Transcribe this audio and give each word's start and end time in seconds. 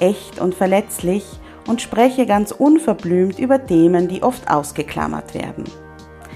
echt 0.00 0.40
und 0.40 0.54
verletzlich 0.54 1.24
und 1.66 1.82
spreche 1.82 2.26
ganz 2.26 2.52
unverblümt 2.52 3.38
über 3.38 3.64
Themen, 3.64 4.08
die 4.08 4.22
oft 4.22 4.50
ausgeklammert 4.50 5.34
werden. 5.34 5.64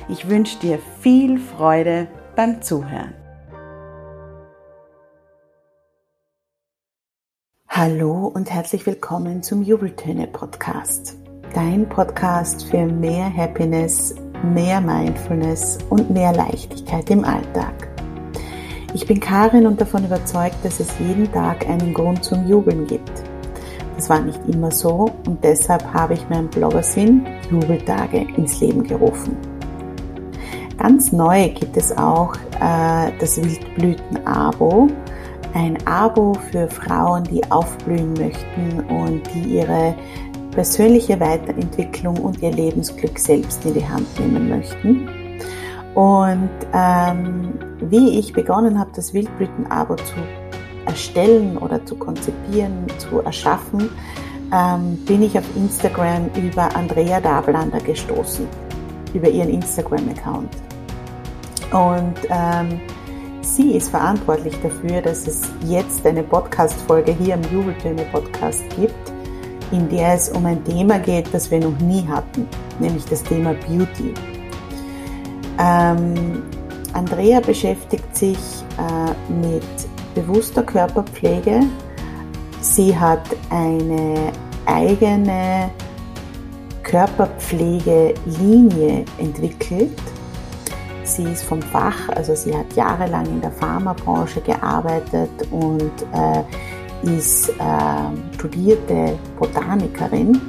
Ich 0.09 0.28
wünsche 0.28 0.59
dir 0.59 0.78
viel 1.01 1.38
Freude 1.38 2.09
beim 2.35 2.62
Zuhören. 2.62 3.15
Hallo 7.68 8.26
und 8.26 8.51
herzlich 8.51 8.85
willkommen 8.85 9.43
zum 9.43 9.63
Jubeltöne 9.63 10.26
Podcast. 10.26 11.16
Dein 11.54 11.88
Podcast 11.88 12.65
für 12.65 12.85
mehr 12.85 13.32
Happiness, 13.35 14.15
mehr 14.42 14.80
Mindfulness 14.80 15.79
und 15.88 16.10
mehr 16.10 16.32
Leichtigkeit 16.32 17.09
im 17.10 17.24
Alltag. 17.24 17.88
Ich 18.92 19.07
bin 19.07 19.20
Karin 19.20 19.66
und 19.66 19.80
davon 19.80 20.04
überzeugt, 20.04 20.57
dass 20.65 20.80
es 20.80 20.98
jeden 20.98 21.30
Tag 21.32 21.68
einen 21.68 21.95
Grund 21.95 22.24
zum 22.24 22.48
Jubeln 22.48 22.87
gibt. 22.87 23.29
Das 24.01 24.09
war 24.09 24.20
nicht 24.20 24.40
immer 24.48 24.70
so 24.70 25.10
und 25.26 25.45
deshalb 25.45 25.84
habe 25.93 26.15
ich 26.15 26.26
meinen 26.30 26.48
Bloggersinn 26.48 27.26
Jubeltage 27.51 28.26
ins 28.34 28.59
Leben 28.59 28.82
gerufen. 28.82 29.37
Ganz 30.79 31.12
neu 31.12 31.51
gibt 31.51 31.76
es 31.76 31.95
auch 31.98 32.34
äh, 32.62 33.12
das 33.20 33.37
Wildblüten-Abo. 33.37 34.88
Ein 35.52 35.87
Abo 35.87 36.32
für 36.51 36.66
Frauen, 36.68 37.24
die 37.24 37.42
aufblühen 37.51 38.15
möchten 38.15 38.80
und 38.88 39.20
die 39.34 39.59
ihre 39.59 39.95
persönliche 40.52 41.20
Weiterentwicklung 41.20 42.16
und 42.16 42.40
ihr 42.40 42.52
Lebensglück 42.52 43.18
selbst 43.18 43.62
in 43.66 43.74
die 43.74 43.87
Hand 43.87 44.07
nehmen 44.18 44.48
möchten. 44.48 45.10
Und 45.95 46.48
ähm, 46.73 47.52
wie 47.82 48.18
ich 48.18 48.32
begonnen 48.32 48.79
habe, 48.79 48.92
das 48.96 49.12
Wildblüten-Abo 49.12 49.96
zu 49.96 50.14
erstellen 50.91 51.57
oder 51.57 51.85
zu 51.87 51.95
konzipieren, 51.95 52.87
zu 52.99 53.21
erschaffen, 53.21 53.91
ähm, 54.52 54.97
bin 55.07 55.23
ich 55.23 55.38
auf 55.38 55.45
Instagram 55.57 56.29
über 56.35 56.74
Andrea 56.74 57.21
Dablander 57.21 57.79
gestoßen, 57.79 58.47
über 59.15 59.29
ihren 59.29 59.51
Instagram-Account. 59.51 60.51
Und 61.73 62.15
ähm, 62.29 62.80
sie 63.43 63.77
ist 63.77 63.91
verantwortlich 63.91 64.55
dafür, 64.60 65.00
dass 65.00 65.28
es 65.28 65.42
jetzt 65.64 66.04
eine 66.04 66.25
Podcast-Folge 66.25 67.12
hier 67.12 67.34
im 67.34 67.43
Jubeltöne-Podcast 67.53 68.64
gibt, 68.76 69.12
in 69.70 69.88
der 69.88 70.14
es 70.14 70.28
um 70.31 70.44
ein 70.47 70.64
Thema 70.64 70.98
geht, 70.98 71.32
das 71.32 71.48
wir 71.50 71.60
noch 71.60 71.78
nie 71.78 72.04
hatten, 72.09 72.48
nämlich 72.81 73.04
das 73.04 73.22
Thema 73.22 73.54
Beauty. 73.54 74.14
Ähm, 75.60 76.43
Andrea 76.93 77.38
beschäftigt 77.38 78.16
sich 78.16 78.38
äh, 78.78 79.32
mit 79.32 79.62
bewusster 80.15 80.62
Körperpflege. 80.62 81.65
Sie 82.60 82.97
hat 82.98 83.22
eine 83.50 84.32
eigene 84.66 85.71
Körperpflegelinie 86.82 89.04
entwickelt. 89.19 90.00
Sie 91.04 91.25
ist 91.25 91.44
vom 91.44 91.62
Fach, 91.62 92.09
also 92.10 92.34
sie 92.34 92.56
hat 92.56 92.72
jahrelang 92.75 93.26
in 93.26 93.41
der 93.41 93.53
Pharmabranche 93.53 94.41
gearbeitet 94.41 95.31
und 95.50 95.93
äh, 96.12 96.43
ist 97.03 97.49
äh, 97.49 97.54
studierte 98.34 99.19
Botanikerin 99.38 100.41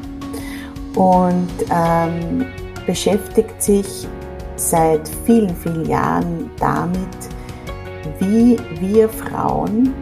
und 0.96 1.50
ähm, 1.72 2.46
beschäftigt 2.86 3.62
sich 3.62 4.08
seit 4.56 5.08
vielen, 5.26 5.56
vielen 5.56 5.86
Jahren 5.86 6.50
damit, 6.60 7.00
wie 8.20 8.58
wir 8.80 9.10
Frauen 9.10 9.94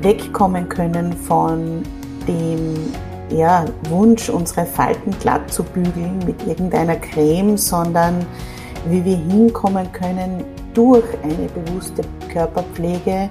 wegkommen 0.00 0.68
können 0.68 1.12
von 1.12 1.82
dem 2.28 2.74
ja, 3.30 3.64
Wunsch, 3.88 4.28
unsere 4.28 4.66
Falten 4.66 5.10
glatt 5.20 5.52
zu 5.52 5.64
bügeln 5.64 6.18
mit 6.24 6.46
irgendeiner 6.46 6.96
Creme, 6.96 7.56
sondern 7.56 8.24
wie 8.88 9.04
wir 9.04 9.16
hinkommen 9.16 9.90
können 9.92 10.44
durch 10.74 11.04
eine 11.22 11.48
bewusste 11.48 12.02
Körperpflege, 12.32 13.28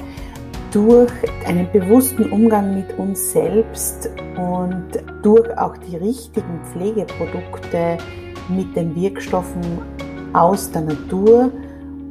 durch 0.71 1.11
einen 1.45 1.71
bewussten 1.71 2.31
Umgang 2.31 2.75
mit 2.75 2.97
uns 2.97 3.31
selbst 3.31 4.09
und 4.35 4.85
durch 5.23 5.57
auch 5.57 5.77
die 5.77 5.95
richtigen 5.95 6.59
Pflegeprodukte 6.65 7.97
mit 8.49 8.75
den 8.75 8.93
Wirkstoffen 8.95 9.61
aus 10.33 10.69
der 10.71 10.81
Natur 10.81 11.51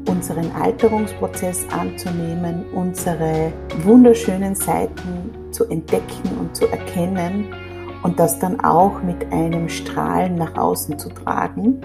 unseren 0.09 0.51
Alterungsprozess 0.53 1.67
anzunehmen, 1.71 2.65
unsere 2.75 3.53
wunderschönen 3.83 4.55
Seiten 4.55 5.31
zu 5.51 5.65
entdecken 5.69 6.31
und 6.41 6.55
zu 6.55 6.67
erkennen 6.67 7.47
und 8.03 8.19
das 8.21 8.39
dann 8.39 8.61
auch 8.61 9.03
mit 9.03 9.33
einem 9.33 9.69
Strahlen 9.69 10.35
nach 10.37 10.57
außen 10.57 10.99
zu 10.99 11.09
tragen. 11.09 11.81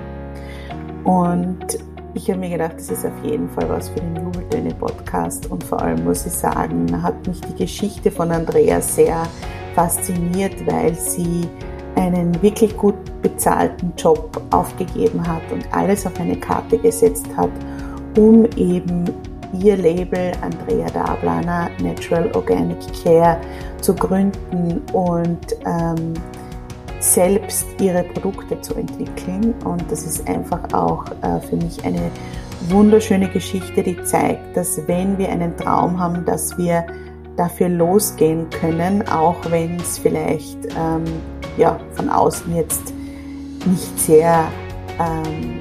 Und 1.03 1.80
ich 2.13 2.30
habe 2.30 2.40
mir 2.40 2.50
gedacht, 2.50 2.74
das 2.75 2.90
ist 2.90 3.06
auf 3.06 3.24
jeden 3.24 3.50
Fall 3.50 3.69
was 3.69 3.90
für 3.90 4.00
den 4.00 4.16
Jubeltöne 4.16 4.74
Podcast 4.74 5.50
und 5.50 5.63
vor 5.63 5.81
allem 5.81 6.03
muss 6.03 6.25
ich 6.25 6.34
sagen, 6.34 7.01
hat 7.01 7.25
mich 7.28 7.40
die 7.41 7.56
Geschichte 7.56 8.12
von 8.12 8.31
Andrea 8.31 8.81
sehr 8.81 9.24
fasziniert, 9.75 10.56
weil 10.68 10.94
sie 10.96 11.47
einen 11.96 12.41
wirklich 12.41 12.75
gut 12.75 12.96
bezahlten 13.22 13.94
Job 13.97 14.41
aufgegeben 14.51 15.25
hat 15.28 15.51
und 15.51 15.66
alles 15.72 16.06
auf 16.06 16.19
eine 16.19 16.38
Karte 16.38 16.78
gesetzt 16.78 17.28
hat, 17.38 17.51
um 18.17 18.45
eben 18.55 19.05
ihr 19.61 19.77
Label 19.77 20.31
Andrea 20.41 20.87
Dablana 20.89 21.69
Natural 21.81 22.31
Organic 22.33 22.79
Care 23.03 23.37
zu 23.81 23.95
gründen 23.95 24.81
und 24.93 25.39
ähm, 25.65 26.13
selbst 26.99 27.65
ihre 27.81 28.03
Produkte 28.03 28.59
zu 28.61 28.75
entwickeln. 28.75 29.53
Und 29.63 29.83
das 29.89 30.03
ist 30.03 30.27
einfach 30.27 30.61
auch 30.73 31.05
äh, 31.21 31.39
für 31.41 31.55
mich 31.55 31.83
eine 31.85 32.11
wunderschöne 32.67 33.29
Geschichte, 33.29 33.81
die 33.81 34.01
zeigt, 34.03 34.55
dass 34.55 34.87
wenn 34.87 35.17
wir 35.17 35.29
einen 35.29 35.55
Traum 35.55 35.99
haben, 35.99 36.25
dass 36.25 36.57
wir 36.57 36.85
dafür 37.37 37.69
losgehen 37.69 38.49
können, 38.49 39.07
auch 39.07 39.37
wenn 39.49 39.77
es 39.77 39.97
vielleicht 39.97 40.57
ähm, 40.77 41.05
ja, 41.57 41.79
von 41.93 42.09
außen 42.09 42.53
jetzt 42.53 42.93
nicht 43.65 43.99
sehr 43.99 44.45
ähm, 45.00 45.57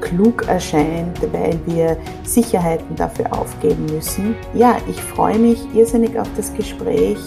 klug 0.00 0.46
erscheint, 0.48 1.20
weil 1.32 1.58
wir 1.66 1.96
Sicherheiten 2.24 2.96
dafür 2.96 3.32
aufgeben 3.32 3.86
müssen. 3.86 4.34
Ja, 4.54 4.78
ich 4.88 5.00
freue 5.00 5.38
mich 5.38 5.58
irrsinnig 5.74 6.18
auf 6.18 6.28
das 6.36 6.52
Gespräch. 6.54 7.18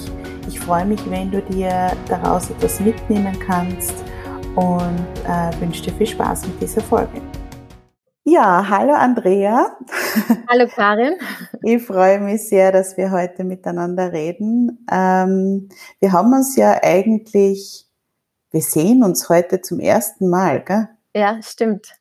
Ich 0.48 0.60
freue 0.60 0.86
mich, 0.86 1.00
wenn 1.10 1.32
du 1.32 1.42
dir 1.42 1.92
daraus 2.08 2.50
etwas 2.50 2.80
mitnehmen 2.80 3.38
kannst 3.40 3.94
und 4.56 5.06
äh, 5.26 5.62
wünsche 5.62 5.84
dir 5.84 5.94
viel 5.94 6.08
Spaß 6.08 6.48
mit 6.48 6.62
dieser 6.62 6.82
Folge. 6.82 7.22
Ja, 8.26 8.70
hallo 8.70 8.94
Andrea. 8.94 9.78
Hallo 10.50 10.68
Karin. 10.74 11.16
Ich 11.62 11.84
freue 11.84 12.20
mich 12.20 12.48
sehr, 12.48 12.72
dass 12.72 12.96
wir 12.96 13.12
heute 13.12 13.44
miteinander 13.44 14.14
reden. 14.14 14.86
Ähm, 14.90 15.68
wir 16.00 16.14
haben 16.14 16.32
uns 16.32 16.56
ja 16.56 16.80
eigentlich, 16.82 17.86
wir 18.52 18.62
sehen 18.62 19.04
uns 19.04 19.28
heute 19.28 19.60
zum 19.60 19.82
ersten 19.82 20.30
Mal, 20.30 20.64
gell? 20.64 20.88
Ja, 21.14 21.42
stimmt. 21.42 21.94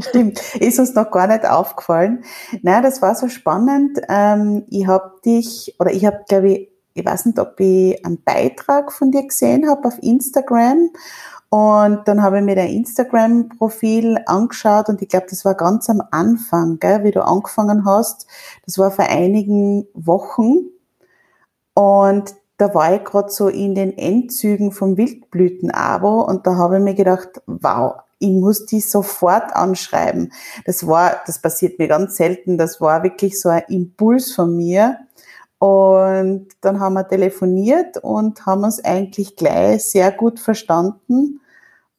Stimmt, 0.00 0.40
ist 0.56 0.78
uns 0.78 0.94
noch 0.94 1.10
gar 1.10 1.26
nicht 1.26 1.46
aufgefallen. 1.48 2.24
Naja, 2.62 2.80
das 2.82 3.02
war 3.02 3.14
so 3.14 3.28
spannend. 3.28 4.00
Ähm, 4.08 4.64
ich 4.70 4.86
habe 4.86 5.12
dich, 5.24 5.74
oder 5.78 5.92
ich 5.92 6.04
habe, 6.04 6.20
glaube 6.28 6.50
ich, 6.50 6.70
ich 6.94 7.04
weiß 7.04 7.26
nicht, 7.26 7.38
ob 7.38 7.58
ich 7.60 8.04
einen 8.04 8.22
Beitrag 8.22 8.92
von 8.92 9.10
dir 9.10 9.26
gesehen 9.26 9.68
habe 9.68 9.88
auf 9.88 10.02
Instagram 10.02 10.90
Und 11.50 12.08
dann 12.08 12.22
habe 12.22 12.38
ich 12.38 12.44
mir 12.44 12.56
dein 12.56 12.70
Instagram-Profil 12.70 14.18
angeschaut 14.26 14.88
und 14.88 15.00
ich 15.02 15.08
glaube, 15.08 15.26
das 15.30 15.44
war 15.44 15.54
ganz 15.54 15.88
am 15.88 16.02
Anfang, 16.10 16.78
gell, 16.80 17.04
wie 17.04 17.12
du 17.12 17.24
angefangen 17.24 17.84
hast. 17.86 18.26
Das 18.64 18.78
war 18.78 18.90
vor 18.90 19.06
einigen 19.06 19.86
Wochen. 19.94 20.70
Und 21.74 22.34
da 22.56 22.74
war 22.74 22.94
ich 22.94 23.04
gerade 23.04 23.30
so 23.30 23.48
in 23.48 23.74
den 23.74 23.96
Endzügen 23.96 24.72
vom 24.72 24.96
Wildblüten-Abo 24.96 26.22
und 26.22 26.46
da 26.46 26.56
habe 26.56 26.78
ich 26.78 26.82
mir 26.82 26.94
gedacht, 26.94 27.42
wow, 27.46 27.96
ich 28.18 28.30
muss 28.30 28.66
die 28.66 28.80
sofort 28.80 29.54
anschreiben. 29.54 30.32
Das 30.64 30.86
war, 30.86 31.22
das 31.26 31.40
passiert 31.40 31.78
mir 31.78 31.88
ganz 31.88 32.16
selten, 32.16 32.58
das 32.58 32.80
war 32.80 33.02
wirklich 33.02 33.40
so 33.40 33.48
ein 33.48 33.62
Impuls 33.68 34.32
von 34.32 34.56
mir. 34.56 34.98
Und 35.58 36.48
dann 36.60 36.80
haben 36.80 36.94
wir 36.94 37.08
telefoniert 37.08 37.96
und 37.98 38.44
haben 38.44 38.64
uns 38.64 38.84
eigentlich 38.84 39.36
gleich 39.36 39.84
sehr 39.84 40.12
gut 40.12 40.38
verstanden. 40.38 41.40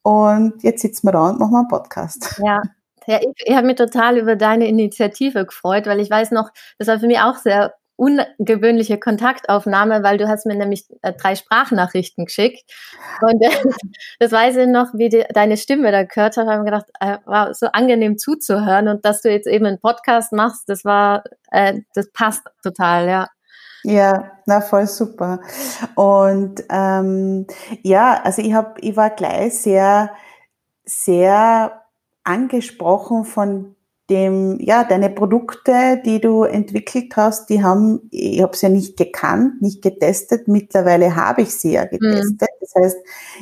Und 0.04 0.62
jetzt 0.64 0.82
sitzen 0.82 1.08
wir 1.08 1.12
da 1.12 1.30
und 1.30 1.40
machen 1.40 1.56
einen 1.56 1.68
Podcast. 1.68 2.40
Ja, 2.44 2.62
ja 3.08 3.20
ich, 3.20 3.46
ich 3.46 3.56
habe 3.56 3.68
mich 3.68 3.76
total 3.76 4.18
über 4.18 4.36
deine 4.36 4.68
Initiative 4.68 5.46
gefreut, 5.46 5.88
weil 5.88 6.00
ich 6.00 6.10
weiß 6.10 6.32
noch, 6.32 6.52
das 6.78 6.88
war 6.88 7.00
für 7.00 7.08
mich 7.08 7.20
auch 7.20 7.36
sehr 7.38 7.74
ungewöhnliche 7.98 9.00
Kontaktaufnahme, 9.00 10.04
weil 10.04 10.18
du 10.18 10.28
hast 10.28 10.46
mir 10.46 10.56
nämlich 10.56 10.86
äh, 11.02 11.14
drei 11.14 11.36
Sprachnachrichten 11.36 12.26
geschickt. 12.26 12.64
Und 13.22 13.42
äh, 13.44 13.50
das 14.20 14.32
weiß 14.32 14.56
ich 14.58 14.68
noch, 14.68 14.94
wie 14.94 15.10
die, 15.10 15.26
deine 15.34 15.58
Stimme 15.58 15.92
da 15.92 16.04
gehört 16.04 16.38
habe, 16.38 16.52
habe 16.52 16.62
ich 16.62 16.66
gedacht, 16.66 16.86
äh, 17.02 17.18
wow, 17.26 17.50
so 17.54 17.68
angenehm 17.68 18.18
zuzuhören 18.18 18.88
und 18.88 19.04
dass 19.04 19.22
du 19.22 19.30
jetzt 19.30 19.48
eben 19.48 19.66
einen 19.66 19.80
Podcast 19.80 20.32
machst, 20.32 20.70
das 20.70 20.86
war, 20.86 21.24
äh, 21.52 21.82
das 21.94 22.12
passt 22.12 22.44
total, 22.64 23.10
ja. 23.10 23.28
Ja, 23.84 24.32
na 24.46 24.62
voll 24.62 24.86
super. 24.86 25.40
Und 25.96 26.64
ähm, 26.70 27.48
ja, 27.84 28.22
also 28.24 28.42
ich 28.42 28.54
habe, 28.54 28.74
ich 28.82 28.96
war 28.96 29.10
gleich 29.12 29.60
sehr, 29.60 30.12
sehr 30.84 31.84
angesprochen 32.24 33.24
von 33.24 33.77
dem, 34.10 34.58
ja, 34.60 34.86
deine 34.86 35.10
Produkte, 35.10 36.02
die 36.06 36.22
du 36.22 36.44
entwickelt 36.44 37.16
hast, 37.18 37.50
die 37.50 37.62
haben, 37.62 38.08
ich 38.12 38.42
habe 38.42 38.56
sie 38.56 38.68
ja 38.68 38.72
nicht 38.72 38.98
gekannt, 38.98 39.62
nicht 39.62 39.82
getestet. 39.82 40.48
Mittlerweile 40.48 41.16
habe 41.16 41.42
ich 41.42 41.54
sie 41.54 41.74
ja 41.74 41.84
mhm. 41.84 41.90
getestet. 41.90 42.42
Mhm. 42.42 42.58
Das 42.62 42.76
heißt, 42.76 42.98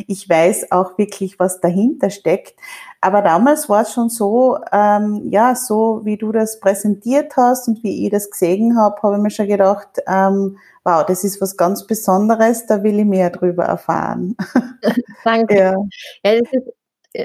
ich 0.07 0.27
weiß 0.27 0.71
auch 0.71 0.97
wirklich, 0.97 1.37
was 1.39 1.61
dahinter 1.61 2.09
steckt. 2.09 2.55
Aber 2.99 3.21
damals 3.21 3.69
war 3.69 3.83
es 3.83 3.93
schon 3.93 4.09
so, 4.09 4.57
ähm, 4.71 5.21
ja, 5.29 5.53
so 5.53 6.01
wie 6.03 6.17
du 6.17 6.31
das 6.31 6.59
präsentiert 6.59 7.37
hast 7.37 7.67
und 7.67 7.83
wie 7.83 8.05
ich 8.05 8.11
das 8.11 8.31
gesehen 8.31 8.77
habe, 8.77 8.99
habe 9.03 9.17
ich 9.17 9.21
mir 9.21 9.29
schon 9.29 9.47
gedacht, 9.47 10.01
ähm, 10.07 10.57
wow, 10.83 11.05
das 11.05 11.23
ist 11.23 11.39
was 11.41 11.57
ganz 11.57 11.85
Besonderes, 11.85 12.65
da 12.65 12.81
will 12.81 12.99
ich 12.99 13.05
mehr 13.05 13.29
drüber 13.29 13.65
erfahren. 13.65 14.35
Danke. 15.23 15.55
Ja. 15.55 15.73
ja, 16.23 16.39
das 16.39 16.51
ist 16.51 16.73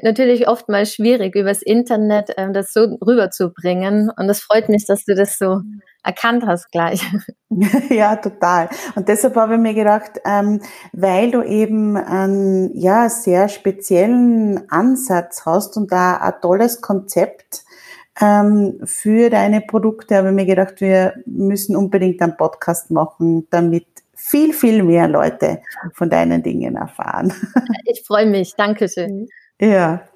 natürlich 0.02 0.48
oftmals 0.48 0.94
schwierig, 0.94 1.34
übers 1.34 1.62
Internet 1.62 2.32
ähm, 2.37 2.52
das 2.52 2.72
so 2.72 2.98
rüberzubringen. 3.06 4.10
Und 4.16 4.28
es 4.28 4.40
freut 4.40 4.69
mich, 4.69 4.87
dass 4.87 5.04
du 5.04 5.14
das 5.14 5.38
so 5.38 5.60
erkannt 6.02 6.44
hast 6.46 6.70
gleich. 6.70 7.02
Ja, 7.90 8.16
total. 8.16 8.69
Und 8.94 9.08
deshalb 9.08 9.37
habe 9.37 9.54
ich 9.54 9.60
mir 9.60 9.75
gedacht, 9.75 10.12
ähm, 10.25 10.60
weil 10.92 11.31
du 11.31 11.42
eben 11.42 11.96
einen 11.96 12.75
ja, 12.76 13.08
sehr 13.08 13.48
speziellen 13.48 14.70
Ansatz 14.70 15.44
hast 15.44 15.76
und 15.76 15.90
da 15.93 16.16
ein 16.16 16.34
tolles 16.40 16.81
Konzept 16.81 17.64
ähm, 18.20 18.81
für 18.84 19.31
deine 19.31 19.60
Produkte, 19.60 20.16
habe 20.16 20.28
ich 20.28 20.34
mir 20.34 20.46
gedacht, 20.46 20.81
wir 20.81 21.14
müssen 21.26 21.76
unbedingt 21.76 22.20
einen 22.22 22.36
Podcast 22.36 22.90
machen, 22.90 23.46
damit 23.50 23.86
viel, 24.14 24.52
viel 24.52 24.82
mehr 24.82 25.08
Leute 25.08 25.62
von 25.94 26.10
deinen 26.10 26.43
Dingen 26.43 26.76
erfahren. 26.76 27.32
Ich 27.86 28.04
freue 28.06 28.26
mich. 28.26 28.54
Dankeschön. 28.56 29.28
Ja. 29.60 30.08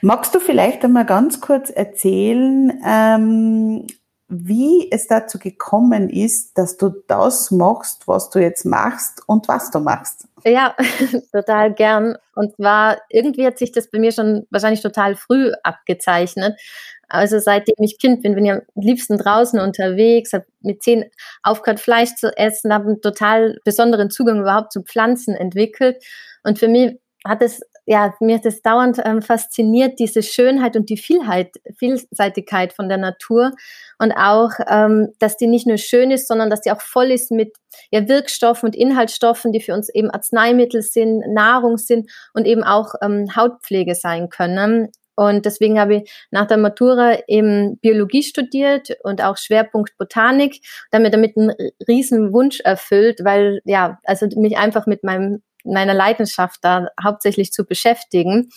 Magst 0.00 0.34
du 0.34 0.40
vielleicht 0.40 0.84
einmal 0.84 1.04
ganz 1.04 1.40
kurz 1.40 1.70
erzählen, 1.70 2.72
ähm, 2.84 3.86
wie 4.28 4.90
es 4.90 5.06
dazu 5.06 5.38
gekommen 5.38 6.10
ist, 6.10 6.58
dass 6.58 6.76
du 6.76 6.90
das 7.06 7.50
machst, 7.50 8.06
was 8.06 8.28
du 8.30 8.38
jetzt 8.38 8.64
machst 8.64 9.22
und 9.26 9.48
was 9.48 9.70
du 9.70 9.80
machst? 9.80 10.28
Ja, 10.44 10.76
total 11.32 11.72
gern. 11.72 12.16
Und 12.34 12.54
zwar, 12.56 12.98
irgendwie 13.08 13.46
hat 13.46 13.58
sich 13.58 13.72
das 13.72 13.90
bei 13.90 13.98
mir 13.98 14.12
schon 14.12 14.46
wahrscheinlich 14.50 14.82
total 14.82 15.16
früh 15.16 15.52
abgezeichnet. 15.62 16.60
Also 17.08 17.38
seitdem 17.38 17.76
ich 17.78 17.98
Kind 17.98 18.22
bin, 18.22 18.34
bin 18.34 18.44
ich 18.44 18.52
am 18.52 18.60
liebsten 18.74 19.16
draußen 19.16 19.58
unterwegs, 19.58 20.34
habe 20.34 20.44
mit 20.60 20.82
zehn 20.82 21.06
aufgehört, 21.42 21.80
Fleisch 21.80 22.14
zu 22.16 22.36
essen, 22.36 22.72
habe 22.72 22.88
einen 22.88 23.00
total 23.00 23.58
besonderen 23.64 24.10
Zugang 24.10 24.40
überhaupt 24.40 24.72
zu 24.72 24.82
Pflanzen 24.82 25.34
entwickelt. 25.34 26.04
Und 26.44 26.58
für 26.58 26.68
mich 26.68 27.00
hat 27.24 27.40
es 27.40 27.62
ja, 27.88 28.14
mir 28.20 28.38
es 28.44 28.60
dauernd 28.60 29.00
ähm, 29.02 29.22
fasziniert, 29.22 29.98
diese 29.98 30.22
Schönheit 30.22 30.76
und 30.76 30.90
die 30.90 30.98
Vielheit, 30.98 31.56
Vielseitigkeit 31.78 32.74
von 32.74 32.90
der 32.90 32.98
Natur 32.98 33.52
und 33.98 34.12
auch, 34.12 34.50
ähm, 34.68 35.08
dass 35.18 35.38
die 35.38 35.46
nicht 35.46 35.66
nur 35.66 35.78
schön 35.78 36.10
ist, 36.10 36.28
sondern 36.28 36.50
dass 36.50 36.60
die 36.60 36.70
auch 36.70 36.82
voll 36.82 37.10
ist 37.10 37.30
mit 37.30 37.56
ja, 37.90 38.06
Wirkstoffen 38.06 38.66
und 38.66 38.76
Inhaltsstoffen, 38.76 39.52
die 39.52 39.60
für 39.60 39.72
uns 39.72 39.88
eben 39.88 40.10
Arzneimittel 40.10 40.82
sind, 40.82 41.20
Nahrung 41.32 41.78
sind 41.78 42.10
und 42.34 42.46
eben 42.46 42.62
auch 42.62 42.92
ähm, 43.00 43.34
Hautpflege 43.34 43.94
sein 43.94 44.28
können. 44.28 44.88
Und 45.16 45.46
deswegen 45.46 45.80
habe 45.80 45.96
ich 45.96 46.12
nach 46.30 46.46
der 46.46 46.58
Matura 46.58 47.20
eben 47.26 47.78
Biologie 47.78 48.22
studiert 48.22 48.90
und 49.02 49.24
auch 49.24 49.38
Schwerpunkt 49.38 49.96
Botanik, 49.96 50.60
damit 50.90 51.14
damit 51.14 51.36
einen 51.38 51.52
riesen 51.88 52.34
Wunsch 52.34 52.60
erfüllt, 52.60 53.20
weil 53.24 53.60
ja, 53.64 53.98
also 54.04 54.28
mich 54.36 54.58
einfach 54.58 54.86
mit 54.86 55.04
meinem 55.04 55.42
meiner 55.72 55.94
Leidenschaft 55.94 56.60
da 56.62 56.88
hauptsächlich 57.02 57.52
zu 57.52 57.64
beschäftigen. 57.64 58.50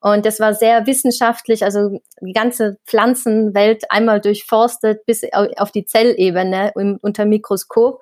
Und 0.00 0.26
das 0.26 0.38
war 0.38 0.54
sehr 0.54 0.86
wissenschaftlich, 0.86 1.64
also 1.64 2.00
die 2.20 2.32
ganze 2.32 2.78
Pflanzenwelt 2.86 3.90
einmal 3.90 4.20
durchforstet 4.20 5.04
bis 5.06 5.22
auf 5.32 5.72
die 5.72 5.84
Zellebene 5.84 6.72
im, 6.76 6.98
unter 7.02 7.24
Mikroskop. 7.24 8.00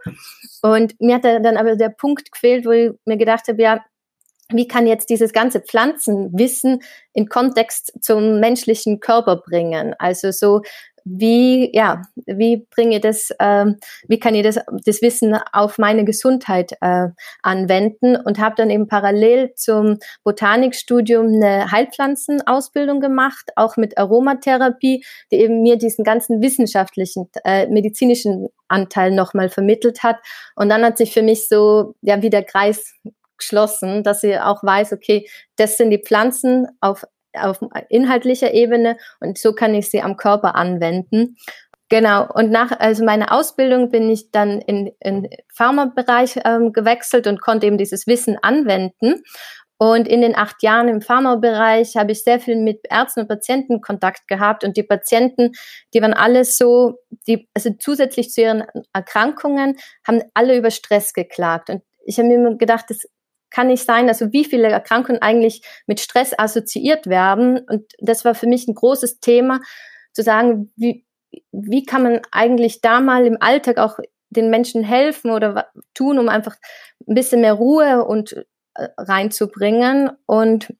Und 0.60 1.00
mir 1.00 1.16
hat 1.16 1.24
dann 1.24 1.56
aber 1.56 1.76
der 1.76 1.88
Punkt 1.88 2.30
gefehlt, 2.32 2.66
wo 2.66 2.70
ich 2.70 2.90
mir 3.06 3.16
gedacht 3.16 3.48
habe, 3.48 3.62
ja, 3.62 3.80
wie 4.50 4.68
kann 4.68 4.86
jetzt 4.86 5.10
dieses 5.10 5.32
ganze 5.32 5.60
Pflanzenwissen 5.60 6.82
in 7.12 7.28
Kontext 7.28 7.92
zum 8.00 8.40
menschlichen 8.40 9.00
Körper 9.00 9.36
bringen? 9.36 9.94
Also 9.98 10.30
so 10.30 10.62
wie, 11.08 11.70
ja, 11.72 12.02
wie 12.26 12.66
bringe 12.74 12.98
das, 12.98 13.30
ähm, 13.38 13.76
wie 14.08 14.18
kann 14.18 14.34
ich 14.34 14.42
das, 14.42 14.58
das 14.84 15.02
Wissen 15.02 15.38
auf 15.52 15.78
meine 15.78 16.04
Gesundheit 16.04 16.72
äh, 16.80 17.08
anwenden 17.42 18.16
und 18.16 18.40
habe 18.40 18.56
dann 18.56 18.70
eben 18.70 18.88
parallel 18.88 19.54
zum 19.54 19.98
Botanikstudium 20.24 21.26
eine 21.26 21.70
Heilpflanzenausbildung 21.70 23.00
gemacht, 23.00 23.52
auch 23.54 23.76
mit 23.76 23.96
Aromatherapie, 23.96 25.04
die 25.30 25.36
eben 25.36 25.62
mir 25.62 25.78
diesen 25.78 26.04
ganzen 26.04 26.42
wissenschaftlichen, 26.42 27.30
äh, 27.44 27.68
medizinischen 27.68 28.48
Anteil 28.66 29.12
nochmal 29.12 29.48
vermittelt 29.48 30.02
hat. 30.02 30.16
Und 30.56 30.68
dann 30.70 30.84
hat 30.84 30.98
sich 30.98 31.12
für 31.12 31.22
mich 31.22 31.46
so, 31.46 31.94
ja, 32.02 32.20
wie 32.20 32.30
der 32.30 32.42
Kreis 32.42 32.94
geschlossen, 33.38 34.02
dass 34.02 34.24
ich 34.24 34.40
auch 34.40 34.64
weiß, 34.64 34.92
okay, 34.92 35.28
das 35.54 35.76
sind 35.76 35.90
die 35.90 36.02
Pflanzen 36.02 36.66
auf 36.80 37.04
auf 37.38 37.60
inhaltlicher 37.88 38.52
Ebene 38.52 38.96
und 39.20 39.38
so 39.38 39.52
kann 39.52 39.74
ich 39.74 39.90
sie 39.90 40.02
am 40.02 40.16
Körper 40.16 40.54
anwenden. 40.54 41.36
Genau, 41.88 42.26
und 42.32 42.50
nach 42.50 42.72
also 42.80 43.04
meiner 43.04 43.32
Ausbildung 43.32 43.90
bin 43.90 44.10
ich 44.10 44.32
dann 44.32 44.60
in, 44.60 44.90
in 44.98 45.28
Pharmabereich 45.54 46.40
ähm, 46.44 46.72
gewechselt 46.72 47.28
und 47.28 47.40
konnte 47.40 47.66
eben 47.66 47.78
dieses 47.78 48.08
Wissen 48.08 48.36
anwenden. 48.42 49.22
Und 49.78 50.08
in 50.08 50.22
den 50.22 50.34
acht 50.34 50.62
Jahren 50.62 50.88
im 50.88 51.02
Pharmabereich 51.02 51.96
habe 51.96 52.12
ich 52.12 52.24
sehr 52.24 52.40
viel 52.40 52.56
mit 52.56 52.80
Ärzten 52.88 53.20
und 53.20 53.28
Patienten 53.28 53.82
Kontakt 53.82 54.26
gehabt. 54.26 54.64
Und 54.64 54.76
die 54.76 54.82
Patienten, 54.82 55.52
die 55.92 56.00
waren 56.00 56.14
alle 56.14 56.44
so, 56.44 56.94
die, 57.28 57.48
also 57.54 57.70
zusätzlich 57.78 58.30
zu 58.30 58.40
ihren 58.40 58.64
Erkrankungen, 58.94 59.76
haben 60.06 60.22
alle 60.32 60.56
über 60.56 60.70
Stress 60.70 61.12
geklagt. 61.12 61.68
Und 61.68 61.82
ich 62.04 62.18
habe 62.18 62.28
mir 62.28 62.56
gedacht, 62.56 62.86
das 62.88 63.06
kann 63.50 63.68
nicht 63.68 63.84
sein, 63.84 64.08
also 64.08 64.32
wie 64.32 64.44
viele 64.44 64.68
Erkrankungen 64.68 65.22
eigentlich 65.22 65.62
mit 65.86 66.00
Stress 66.00 66.34
assoziiert 66.36 67.06
werden. 67.06 67.60
Und 67.68 67.92
das 67.98 68.24
war 68.24 68.34
für 68.34 68.46
mich 68.46 68.66
ein 68.68 68.74
großes 68.74 69.20
Thema, 69.20 69.60
zu 70.12 70.22
sagen, 70.22 70.72
wie, 70.76 71.04
wie 71.52 71.84
kann 71.84 72.02
man 72.02 72.20
eigentlich 72.32 72.80
da 72.80 73.00
mal 73.00 73.26
im 73.26 73.36
Alltag 73.40 73.78
auch 73.78 73.98
den 74.30 74.50
Menschen 74.50 74.82
helfen 74.82 75.30
oder 75.30 75.68
tun, 75.94 76.18
um 76.18 76.28
einfach 76.28 76.56
ein 77.06 77.14
bisschen 77.14 77.40
mehr 77.40 77.54
Ruhe 77.54 78.04
und 78.04 78.32
äh, 78.74 78.88
reinzubringen. 78.98 80.10
Und 80.26 80.74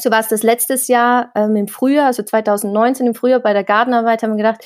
so 0.00 0.10
war 0.10 0.20
es 0.20 0.28
das 0.28 0.42
letztes 0.42 0.88
Jahr 0.88 1.32
ähm, 1.34 1.56
im 1.56 1.68
Frühjahr, 1.68 2.06
also 2.06 2.22
2019 2.22 3.06
im 3.06 3.14
Frühjahr 3.14 3.40
bei 3.40 3.52
der 3.52 3.64
Gartenarbeit, 3.64 4.22
haben 4.22 4.32
wir 4.32 4.36
gedacht, 4.36 4.64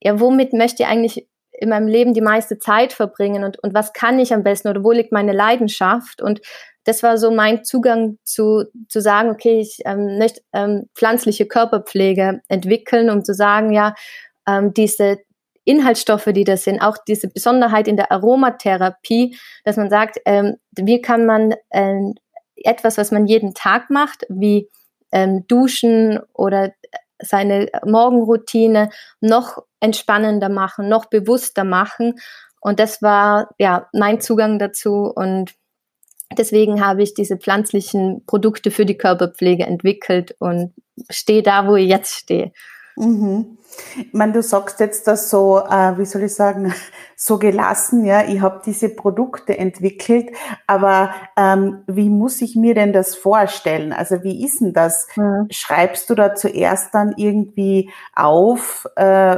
ja, 0.00 0.20
womit 0.20 0.52
möchte 0.52 0.82
ich 0.82 0.88
eigentlich 0.88 1.28
in 1.62 1.68
meinem 1.68 1.86
Leben 1.86 2.12
die 2.12 2.20
meiste 2.20 2.58
Zeit 2.58 2.92
verbringen 2.92 3.44
und, 3.44 3.62
und 3.62 3.72
was 3.72 3.92
kann 3.92 4.18
ich 4.18 4.34
am 4.34 4.42
besten 4.42 4.68
oder 4.68 4.82
wo 4.82 4.90
liegt 4.90 5.12
meine 5.12 5.32
Leidenschaft? 5.32 6.20
Und 6.20 6.40
das 6.84 7.04
war 7.04 7.16
so 7.16 7.30
mein 7.30 7.64
Zugang 7.64 8.18
zu, 8.24 8.64
zu 8.88 9.00
sagen, 9.00 9.30
okay, 9.30 9.60
ich 9.60 9.78
ähm, 9.84 10.18
möchte 10.18 10.40
ähm, 10.52 10.88
pflanzliche 10.94 11.46
Körperpflege 11.46 12.40
entwickeln, 12.48 13.10
um 13.10 13.24
zu 13.24 13.32
sagen, 13.32 13.72
ja, 13.72 13.94
ähm, 14.48 14.74
diese 14.74 15.18
Inhaltsstoffe, 15.64 16.28
die 16.34 16.42
das 16.42 16.64
sind, 16.64 16.80
auch 16.80 16.98
diese 17.06 17.28
Besonderheit 17.28 17.86
in 17.86 17.96
der 17.96 18.10
Aromatherapie, 18.10 19.38
dass 19.64 19.76
man 19.76 19.88
sagt, 19.88 20.18
ähm, 20.24 20.56
wie 20.72 21.00
kann 21.00 21.24
man 21.24 21.54
ähm, 21.70 22.14
etwas, 22.56 22.98
was 22.98 23.12
man 23.12 23.26
jeden 23.26 23.54
Tag 23.54 23.88
macht, 23.88 24.26
wie 24.28 24.68
ähm, 25.12 25.46
Duschen 25.46 26.18
oder 26.32 26.72
seine 27.20 27.68
Morgenroutine 27.84 28.90
noch 29.20 29.62
entspannender 29.82 30.48
machen, 30.48 30.88
noch 30.88 31.06
bewusster 31.06 31.64
machen. 31.64 32.14
Und 32.60 32.78
das 32.78 33.02
war 33.02 33.50
ja 33.58 33.88
mein 33.92 34.20
Zugang 34.20 34.58
dazu 34.58 35.12
und 35.14 35.52
deswegen 36.38 36.84
habe 36.84 37.02
ich 37.02 37.14
diese 37.14 37.36
pflanzlichen 37.36 38.24
Produkte 38.26 38.70
für 38.70 38.86
die 38.86 38.96
Körperpflege 38.96 39.66
entwickelt 39.66 40.36
und 40.38 40.72
stehe 41.10 41.42
da, 41.42 41.66
wo 41.66 41.76
ich 41.76 41.88
jetzt 41.88 42.14
stehe. 42.14 42.52
Mhm. 42.96 43.58
Ich 43.96 44.12
meine, 44.12 44.32
du 44.32 44.42
sagst 44.42 44.80
jetzt 44.80 45.06
das 45.06 45.30
so, 45.30 45.58
äh, 45.58 45.96
wie 45.96 46.04
soll 46.04 46.24
ich 46.24 46.34
sagen, 46.34 46.74
so 47.16 47.38
gelassen, 47.38 48.04
ja, 48.04 48.24
ich 48.24 48.40
habe 48.40 48.60
diese 48.64 48.88
Produkte 48.90 49.56
entwickelt, 49.58 50.30
aber 50.66 51.14
ähm, 51.36 51.82
wie 51.86 52.10
muss 52.10 52.42
ich 52.42 52.56
mir 52.56 52.74
denn 52.74 52.92
das 52.92 53.14
vorstellen? 53.14 53.92
Also 53.92 54.22
wie 54.22 54.44
ist 54.44 54.60
denn 54.60 54.72
das? 54.72 55.06
Mhm. 55.16 55.48
Schreibst 55.50 56.10
du 56.10 56.14
da 56.14 56.34
zuerst 56.34 56.94
dann 56.94 57.14
irgendwie 57.16 57.90
auf, 58.14 58.86
äh, 58.96 59.36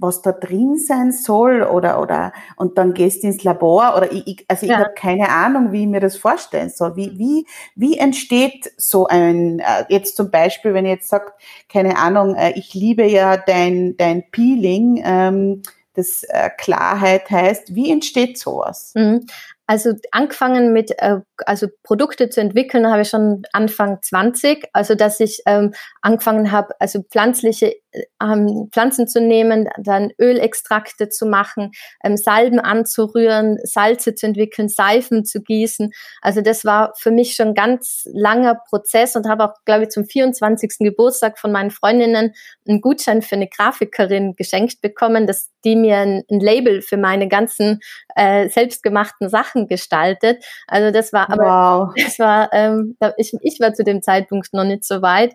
was 0.00 0.22
da 0.22 0.32
drin 0.32 0.78
sein 0.78 1.12
soll 1.12 1.62
oder 1.62 2.00
oder 2.00 2.32
und 2.56 2.78
dann 2.78 2.94
gehst 2.94 3.22
du 3.22 3.28
ins 3.28 3.44
Labor 3.44 3.94
oder 3.96 4.10
ich, 4.10 4.26
ich 4.26 4.44
also 4.48 4.64
ich 4.64 4.72
ja. 4.72 4.78
habe 4.78 4.94
keine 4.96 5.28
Ahnung, 5.28 5.72
wie 5.72 5.82
ich 5.82 5.88
mir 5.88 6.00
das 6.00 6.16
vorstellen 6.16 6.70
soll. 6.70 6.96
Wie 6.96 7.18
wie 7.18 7.46
wie 7.76 7.98
entsteht 7.98 8.72
so 8.76 9.06
ein 9.06 9.60
äh, 9.60 9.84
jetzt 9.88 10.16
zum 10.16 10.30
Beispiel, 10.30 10.74
wenn 10.74 10.86
ich 10.86 10.92
jetzt 10.92 11.08
sagt, 11.08 11.40
keine 11.68 11.98
Ahnung, 11.98 12.34
äh, 12.34 12.52
ich 12.56 12.74
liebe 12.74 13.04
ja 13.04 13.36
dein 13.36 13.96
dein 13.96 14.30
Peeling. 14.30 15.02
Ähm, 15.04 15.62
das 15.94 16.22
äh, 16.22 16.50
Klarheit 16.56 17.30
heißt, 17.30 17.74
wie 17.74 17.90
entsteht 17.90 18.38
sowas? 18.38 18.92
Mhm. 18.94 19.26
Also 19.70 19.92
angefangen 20.10 20.72
mit, 20.72 20.90
äh, 20.98 21.20
also 21.46 21.68
Produkte 21.84 22.28
zu 22.28 22.40
entwickeln, 22.40 22.90
habe 22.90 23.02
ich 23.02 23.08
schon 23.08 23.44
Anfang 23.52 23.98
20. 24.02 24.68
Also 24.72 24.96
dass 24.96 25.20
ich 25.20 25.42
ähm, 25.46 25.74
angefangen 26.02 26.50
habe, 26.50 26.74
also 26.80 27.02
pflanzliche 27.02 27.76
ähm, 28.22 28.68
Pflanzen 28.72 29.08
zu 29.08 29.20
nehmen, 29.20 29.68
dann 29.78 30.10
Ölextrakte 30.20 31.08
zu 31.08 31.26
machen, 31.26 31.72
ähm, 32.04 32.16
Salben 32.16 32.60
anzurühren, 32.60 33.58
Salze 33.64 34.14
zu 34.14 34.26
entwickeln, 34.26 34.68
Seifen 34.68 35.24
zu 35.24 35.42
gießen. 35.42 35.92
Also 36.20 36.40
das 36.40 36.64
war 36.64 36.92
für 36.96 37.10
mich 37.10 37.34
schon 37.34 37.48
ein 37.48 37.54
ganz 37.54 38.02
langer 38.12 38.56
Prozess 38.68 39.16
und 39.16 39.28
habe 39.28 39.44
auch, 39.44 39.54
glaube 39.64 39.84
ich, 39.84 39.90
zum 39.90 40.04
24. 40.04 40.76
Geburtstag 40.80 41.38
von 41.38 41.52
meinen 41.52 41.70
Freundinnen 41.70 42.34
einen 42.68 42.80
Gutschein 42.80 43.22
für 43.22 43.36
eine 43.36 43.48
Grafikerin 43.48 44.34
geschenkt 44.36 44.80
bekommen, 44.80 45.26
dass 45.26 45.50
die 45.64 45.76
mir 45.76 45.98
ein, 45.98 46.22
ein 46.30 46.40
Label 46.40 46.82
für 46.82 46.96
meine 46.96 47.28
ganzen 47.28 47.80
äh, 48.16 48.48
selbstgemachten 48.48 49.28
Sachen 49.28 49.66
gestaltet. 49.66 50.44
Also 50.66 50.90
das 50.90 51.12
war 51.12 51.30
aber, 51.30 51.90
wow. 51.90 51.94
das 52.02 52.18
war, 52.18 52.50
ähm, 52.52 52.96
ich, 53.16 53.32
ich 53.42 53.60
war 53.60 53.74
zu 53.74 53.84
dem 53.84 54.02
Zeitpunkt 54.02 54.52
noch 54.52 54.64
nicht 54.64 54.84
so 54.84 55.02
weit. 55.02 55.34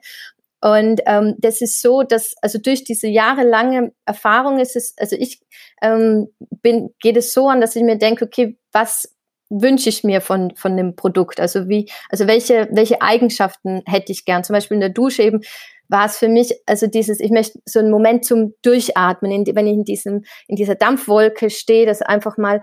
Und 0.65 1.01
ähm, 1.05 1.35
das 1.37 1.61
ist 1.61 1.79
so, 1.79 2.01
dass 2.01 2.33
also 2.41 2.57
durch 2.57 2.83
diese 2.83 3.07
jahrelange 3.07 3.91
Erfahrung 4.07 4.57
ist 4.57 4.75
es, 4.75 4.95
also 4.97 5.15
ich 5.15 5.39
ähm, 5.83 6.29
bin, 6.63 6.89
geht 6.99 7.17
es 7.17 7.33
so 7.33 7.49
an, 7.49 7.61
dass 7.61 7.75
ich 7.75 7.83
mir 7.83 7.99
denke, 7.99 8.25
okay, 8.25 8.57
was 8.71 9.15
wünsche 9.51 9.89
ich 9.89 10.03
mir 10.03 10.21
von 10.21 10.55
von 10.55 10.75
dem 10.75 10.95
Produkt? 10.95 11.39
Also 11.39 11.69
wie, 11.69 11.91
also 12.09 12.25
welche 12.25 12.67
welche 12.71 13.03
Eigenschaften 13.03 13.83
hätte 13.85 14.11
ich 14.11 14.25
gern? 14.25 14.43
Zum 14.43 14.55
Beispiel 14.55 14.73
in 14.73 14.81
der 14.81 14.89
Dusche 14.89 15.21
eben 15.21 15.41
war 15.87 16.07
es 16.07 16.17
für 16.17 16.29
mich, 16.29 16.55
also 16.65 16.87
dieses, 16.87 17.19
ich 17.19 17.29
möchte 17.29 17.59
so 17.65 17.77
einen 17.77 17.91
Moment 17.91 18.25
zum 18.25 18.55
Durchatmen, 18.63 19.31
in, 19.31 19.55
wenn 19.55 19.67
ich 19.67 19.73
in 19.75 19.83
diesem 19.83 20.23
in 20.47 20.55
dieser 20.55 20.73
Dampfwolke 20.73 21.51
stehe, 21.51 21.85
dass 21.85 22.01
einfach 22.01 22.37
mal 22.37 22.61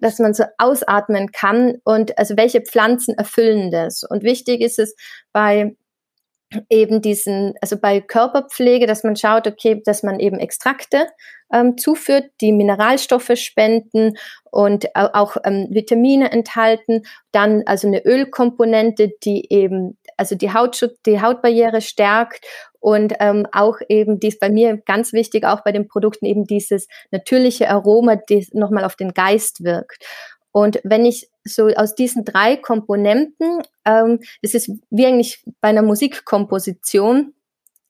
dass 0.00 0.18
man 0.18 0.34
so 0.34 0.42
ausatmen 0.58 1.30
kann 1.30 1.76
und 1.84 2.18
also 2.18 2.36
welche 2.36 2.62
Pflanzen 2.62 3.16
erfüllen 3.16 3.70
das. 3.70 4.02
Und 4.02 4.24
wichtig 4.24 4.60
ist 4.60 4.80
es 4.80 4.96
bei 5.32 5.76
eben 6.68 7.02
diesen, 7.02 7.54
also 7.60 7.78
bei 7.78 8.00
Körperpflege, 8.00 8.86
dass 8.86 9.04
man 9.04 9.16
schaut, 9.16 9.46
okay, 9.46 9.82
dass 9.84 10.02
man 10.02 10.20
eben 10.20 10.38
Extrakte 10.38 11.06
ähm, 11.52 11.76
zuführt, 11.78 12.30
die 12.40 12.52
Mineralstoffe 12.52 13.32
spenden 13.34 14.16
und 14.50 14.94
auch 14.94 15.36
ähm, 15.44 15.68
Vitamine 15.70 16.32
enthalten. 16.32 17.02
Dann 17.32 17.62
also 17.66 17.88
eine 17.88 18.04
Ölkomponente, 18.04 19.12
die 19.22 19.46
eben 19.50 19.98
also 20.16 20.34
die 20.34 20.52
Hautschutz, 20.52 21.00
die 21.06 21.20
Hautbarriere 21.20 21.80
stärkt 21.80 22.44
und 22.80 23.14
ähm, 23.20 23.46
auch 23.52 23.78
eben 23.88 24.20
dies 24.20 24.38
bei 24.38 24.50
mir 24.50 24.76
ganz 24.76 25.12
wichtig, 25.12 25.44
auch 25.44 25.62
bei 25.62 25.72
den 25.72 25.88
Produkten 25.88 26.26
eben 26.26 26.44
dieses 26.44 26.86
natürliche 27.10 27.70
Aroma, 27.70 28.16
das 28.16 28.52
nochmal 28.52 28.84
auf 28.84 28.96
den 28.96 29.14
Geist 29.14 29.64
wirkt. 29.64 30.04
Und 30.56 30.80
wenn 30.84 31.04
ich 31.04 31.28
so 31.42 31.66
aus 31.66 31.96
diesen 31.96 32.24
drei 32.24 32.56
Komponenten, 32.56 33.62
ähm, 33.84 34.20
das 34.40 34.54
ist 34.54 34.70
wie 34.88 35.04
eigentlich 35.04 35.44
bei 35.60 35.70
einer 35.70 35.82
Musikkomposition, 35.82 37.34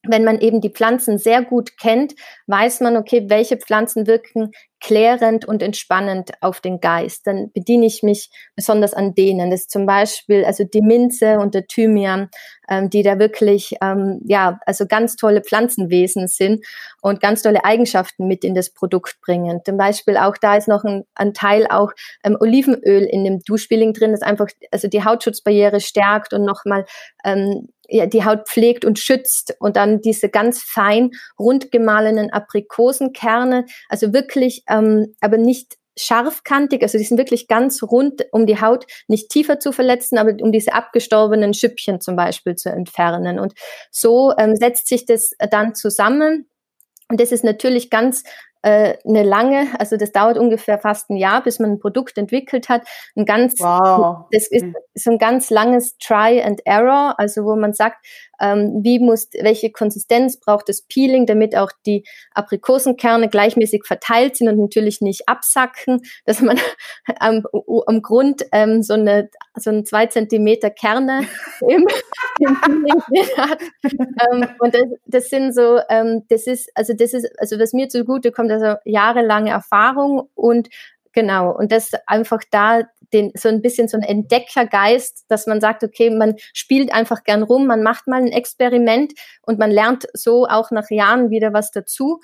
wenn 0.07 0.25
man 0.25 0.41
eben 0.41 0.61
die 0.61 0.71
Pflanzen 0.71 1.19
sehr 1.19 1.43
gut 1.43 1.79
kennt, 1.79 2.15
weiß 2.47 2.81
man, 2.81 2.97
okay, 2.97 3.25
welche 3.29 3.57
Pflanzen 3.57 4.07
wirken 4.07 4.51
klärend 4.85 5.47
und 5.47 5.63
entspannend 5.63 6.33
auf 6.43 6.61
den 6.61 6.79
Geist. 6.79 7.27
Dann 7.27 7.51
bediene 7.53 7.87
ich 7.87 8.03
mich 8.03 8.29
besonders 8.55 8.93
an 8.93 9.15
denen. 9.15 9.51
Das 9.51 9.61
ist 9.61 9.71
zum 9.71 9.87
Beispiel 9.87 10.45
also 10.45 10.65
die 10.65 10.83
Minze 10.83 11.39
und 11.39 11.55
der 11.55 11.67
Thymian, 11.67 12.29
ähm, 12.69 12.91
die 12.91 13.03
da 13.03 13.19
wirklich 13.19 13.77
ähm, 13.81 14.21
ja 14.27 14.59
also 14.67 14.87
ganz 14.87 15.17
tolle 15.17 15.41
Pflanzenwesen 15.41 16.29
sind 16.29 16.67
und 17.01 17.23
ganz 17.23 17.41
tolle 17.41 17.65
Eigenschaften 17.65 18.27
mit 18.27 18.45
in 18.45 18.55
das 18.55 18.75
Produkt 18.75 19.23
bringen. 19.23 19.61
Zum 19.65 19.79
Beispiel 19.79 20.19
auch 20.19 20.37
da 20.37 20.57
ist 20.57 20.69
noch 20.69 20.85
ein, 20.85 21.05
ein 21.15 21.33
Teil 21.33 21.67
auch 21.67 21.93
ähm, 22.23 22.37
Olivenöl 22.39 23.05
in 23.05 23.25
dem 23.25 23.41
Duschpeeling 23.41 23.95
drin, 23.95 24.13
das 24.13 24.21
einfach 24.21 24.49
also 24.71 24.87
die 24.87 25.03
Hautschutzbarriere 25.03 25.81
stärkt 25.81 26.35
und 26.35 26.45
nochmal 26.45 26.85
ähm, 27.25 27.69
ja, 27.89 28.07
die 28.07 28.25
Haut 28.25 28.49
pflegt 28.49 28.85
und 28.85 28.99
schützt 28.99 29.55
und 29.59 29.77
dann 29.77 30.01
diese 30.01 30.29
ganz 30.29 30.63
fein 30.63 31.11
rund 31.39 31.71
gemahlenen 31.71 32.31
Aprikosenkerne, 32.33 33.67
also 33.89 34.13
wirklich, 34.13 34.63
ähm, 34.69 35.15
aber 35.21 35.37
nicht 35.37 35.77
scharfkantig, 35.97 36.83
also 36.83 36.99
die 36.99 37.05
sind 37.05 37.19
wirklich 37.19 37.47
ganz 37.47 37.83
rund, 37.83 38.25
um 38.33 38.47
die 38.47 38.61
Haut 38.61 38.87
nicht 39.07 39.31
tiefer 39.31 39.61
zu 39.61 39.73
verletzen, 39.73 40.19
aber 40.19 40.33
um 40.43 40.51
diese 40.51 40.73
abgestorbenen 40.73 41.55
Schüppchen 41.55 42.01
zum 42.01 42.17
Beispiel 42.17 42.57
zu 42.57 42.69
entfernen. 42.69 43.39
Und 43.39 43.55
so 43.91 44.33
ähm, 44.37 44.57
setzt 44.57 44.89
sich 44.89 45.07
das 45.07 45.31
dann 45.51 45.75
zusammen. 45.75 46.49
Und 47.09 47.21
das 47.21 47.33
ist 47.33 47.45
natürlich 47.45 47.91
ganz 47.91 48.25
äh, 48.65 48.97
eine 49.07 49.23
lange, 49.23 49.69
also 49.79 49.99
das 49.99 50.11
dauert 50.11 50.39
ungefähr 50.39 50.79
fast 50.79 51.11
ein 51.11 51.17
Jahr, 51.17 51.43
bis 51.43 51.59
man 51.59 51.73
ein 51.73 51.79
Produkt 51.79 52.17
entwickelt 52.17 52.71
hat. 52.71 52.83
Ein 53.15 53.27
ganz, 53.27 53.61
wow. 53.61 54.27
das 54.33 54.51
ist 54.51 54.65
mhm. 54.65 54.75
so 54.95 55.11
ein 55.11 55.19
ganz 55.19 55.51
langes 55.51 55.99
Try 55.99 56.43
and 56.43 56.63
Error, 56.65 57.15
also 57.19 57.45
wo 57.45 57.57
man 57.57 57.75
sagt, 57.75 58.05
ähm, 58.41 58.81
wie 58.83 58.99
muss, 58.99 59.29
welche 59.41 59.71
Konsistenz 59.71 60.39
braucht 60.39 60.69
das 60.69 60.83
Peeling, 60.83 61.27
damit 61.27 61.57
auch 61.57 61.71
die 61.87 62.05
Aprikosenkerne 62.33 63.29
gleichmäßig 63.29 63.85
verteilt 63.85 64.37
sind 64.37 64.49
und 64.49 64.59
natürlich 64.59 65.01
nicht 65.01 65.29
absacken, 65.29 66.03
dass 66.25 66.41
man 66.41 66.59
am, 67.19 67.43
am 67.87 68.03
Grund 68.03 68.45
ähm, 68.53 68.83
so 68.83 68.95
eine 68.95 69.31
so 69.57 69.71
ein 69.71 69.85
zwei 69.87 70.07
Zentimeter 70.07 70.71
Kerne 70.71 71.27
im, 71.61 71.87
im 72.41 72.61
Peeling 72.61 73.37
hat. 73.37 73.63
Ähm, 73.85 74.49
und 74.59 74.75
das, 74.75 74.85
das 75.07 75.29
sind 75.31 75.55
so, 75.55 75.81
ähm, 75.89 76.25
das 76.29 76.47
ist, 76.47 76.71
also 76.75 76.93
das 76.93 77.15
ist, 77.15 77.29
also 77.39 77.59
was 77.59 77.73
mir 77.73 77.89
zugute 77.89 78.33
kommt, 78.33 78.51
also 78.51 78.77
jahrelange 78.85 79.51
Erfahrung 79.51 80.29
und 80.35 80.69
Genau. 81.15 81.57
Und 81.57 81.71
das 81.71 81.93
einfach 82.07 82.41
da 82.51 82.83
den, 83.13 83.31
so 83.37 83.49
ein 83.49 83.63
bisschen 83.63 83.87
so 83.87 83.97
ein 83.97 84.03
Entdeckergeist, 84.03 85.25
dass 85.29 85.47
man 85.47 85.61
sagt, 85.61 85.85
okay, 85.85 86.11
man 86.11 86.35
spielt 86.53 86.93
einfach 86.93 87.23
gern 87.23 87.45
rum, 87.45 87.67
man 87.67 87.85
macht 87.85 88.09
mal 88.09 88.21
ein 88.21 88.33
Experiment 88.33 89.13
und 89.43 89.59
man 89.59 89.71
lernt 89.71 90.07
so 90.13 90.47
auch 90.47 90.73
nach 90.73 90.91
Jahren 90.91 91.31
wieder 91.31 91.53
was 91.53 91.71
dazu. 91.71 92.21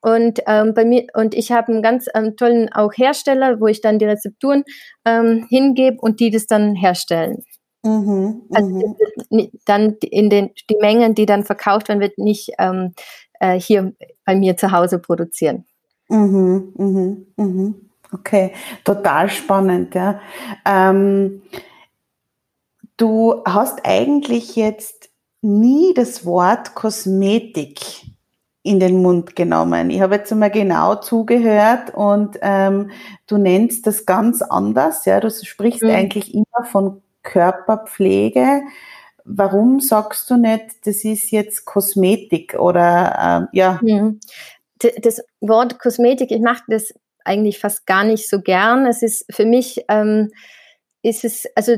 Und 0.00 0.40
ähm, 0.46 0.74
bei 0.74 0.84
mir 0.84 1.06
und 1.14 1.34
ich 1.34 1.50
habe 1.50 1.72
einen 1.72 1.82
ganz 1.82 2.06
ähm, 2.14 2.36
tollen 2.36 2.72
auch 2.72 2.92
Hersteller, 2.96 3.60
wo 3.60 3.66
ich 3.66 3.80
dann 3.80 3.98
die 3.98 4.04
Rezepturen 4.04 4.62
ähm, 5.04 5.44
hingebe 5.48 5.96
und 6.00 6.20
die 6.20 6.30
das 6.30 6.46
dann 6.46 6.76
herstellen. 6.76 7.42
Mhm, 7.82 8.42
also 8.52 8.96
mhm. 9.30 9.50
dann 9.64 9.96
in 10.00 10.30
den 10.30 10.50
die 10.70 10.76
Mengen, 10.80 11.16
die 11.16 11.26
dann 11.26 11.44
verkauft 11.44 11.88
werden, 11.88 12.00
wird 12.00 12.18
nicht 12.18 12.50
ähm, 12.60 12.94
äh, 13.40 13.58
hier 13.58 13.92
bei 14.24 14.36
mir 14.36 14.56
zu 14.56 14.70
Hause 14.70 15.00
produzieren. 15.00 15.64
Mhm, 16.08 16.72
mhm, 16.76 17.26
mhm. 17.36 17.87
Okay, 18.12 18.52
total 18.84 19.28
spannend. 19.28 19.94
Ja. 19.94 20.20
Ähm, 20.64 21.42
du 22.96 23.42
hast 23.44 23.80
eigentlich 23.84 24.56
jetzt 24.56 25.10
nie 25.42 25.94
das 25.94 26.24
Wort 26.24 26.74
Kosmetik 26.74 27.80
in 28.62 28.80
den 28.80 29.02
Mund 29.02 29.36
genommen. 29.36 29.90
Ich 29.90 30.00
habe 30.00 30.16
jetzt 30.16 30.32
einmal 30.32 30.50
genau 30.50 30.96
zugehört 30.96 31.94
und 31.94 32.38
ähm, 32.42 32.90
du 33.26 33.38
nennst 33.38 33.86
das 33.86 34.04
ganz 34.04 34.42
anders. 34.42 35.04
Ja, 35.04 35.20
du 35.20 35.30
sprichst 35.30 35.82
mhm. 35.82 35.90
eigentlich 35.90 36.34
immer 36.34 36.66
von 36.70 37.02
Körperpflege. 37.22 38.62
Warum 39.24 39.80
sagst 39.80 40.30
du 40.30 40.36
nicht, 40.36 40.86
das 40.86 41.04
ist 41.04 41.30
jetzt 41.30 41.66
Kosmetik 41.66 42.54
oder 42.58 43.16
ähm, 43.20 43.48
ja? 43.52 43.78
Mhm. 43.82 44.20
Das 45.02 45.22
Wort 45.40 45.78
Kosmetik, 45.78 46.30
ich 46.30 46.40
mache 46.40 46.62
das 46.68 46.94
eigentlich 47.24 47.58
fast 47.58 47.86
gar 47.86 48.04
nicht 48.04 48.28
so 48.28 48.40
gern. 48.40 48.86
Es 48.86 49.02
ist 49.02 49.24
für 49.30 49.46
mich, 49.46 49.84
ähm, 49.88 50.30
ist 51.02 51.24
es, 51.24 51.46
also, 51.54 51.76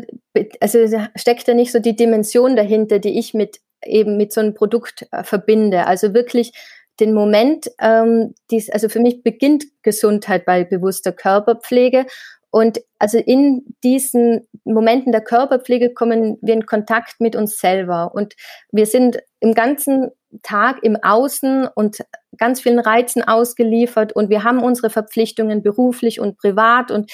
also 0.61 0.99
steckt 1.17 1.47
da 1.49 1.55
nicht 1.55 1.73
so 1.73 1.79
die 1.79 1.97
Dimension 1.97 2.57
dahinter, 2.57 2.99
die 2.99 3.19
ich 3.19 3.35
mit 3.35 3.61
eben 3.85 4.17
mit 4.17 4.33
so 4.33 4.41
einem 4.41 4.55
Produkt 4.55 5.07
äh, 5.13 5.23
verbinde. 5.25 5.87
Also 5.87 6.15
wirklich 6.15 6.53
den 7.01 7.15
Moment, 7.15 7.71
ähm, 7.81 8.35
dies, 8.51 8.71
also 8.71 8.89
für 8.89 9.01
mich 9.01 9.23
beginnt 9.23 9.65
Gesundheit 9.83 10.45
bei 10.45 10.65
bewusster 10.65 11.13
Körperpflege. 11.13 12.07
Und 12.51 12.81
also 12.99 13.19
in 13.19 13.77
diesen 13.85 14.49
Momenten 14.65 15.13
der 15.13 15.21
Körperpflege 15.21 15.95
kommen 15.95 16.37
wir 16.43 16.55
in 16.55 16.67
Kontakt 16.67 17.21
mit 17.21 17.37
uns 17.37 17.59
selber. 17.59 18.13
Und 18.15 18.35
wir 18.73 18.87
sind 18.87 19.21
im 19.39 19.55
ganzen 19.55 20.11
Tag 20.43 20.83
im 20.83 20.97
Außen 20.97 21.69
und 21.75 21.99
ganz 22.37 22.61
vielen 22.61 22.79
Reizen 22.79 23.27
ausgeliefert 23.27 24.13
und 24.13 24.31
wir 24.31 24.45
haben 24.45 24.63
unsere 24.63 24.91
Verpflichtungen 24.91 25.63
beruflich 25.63 26.21
und 26.21 26.39
privat 26.39 26.91
und 26.91 27.11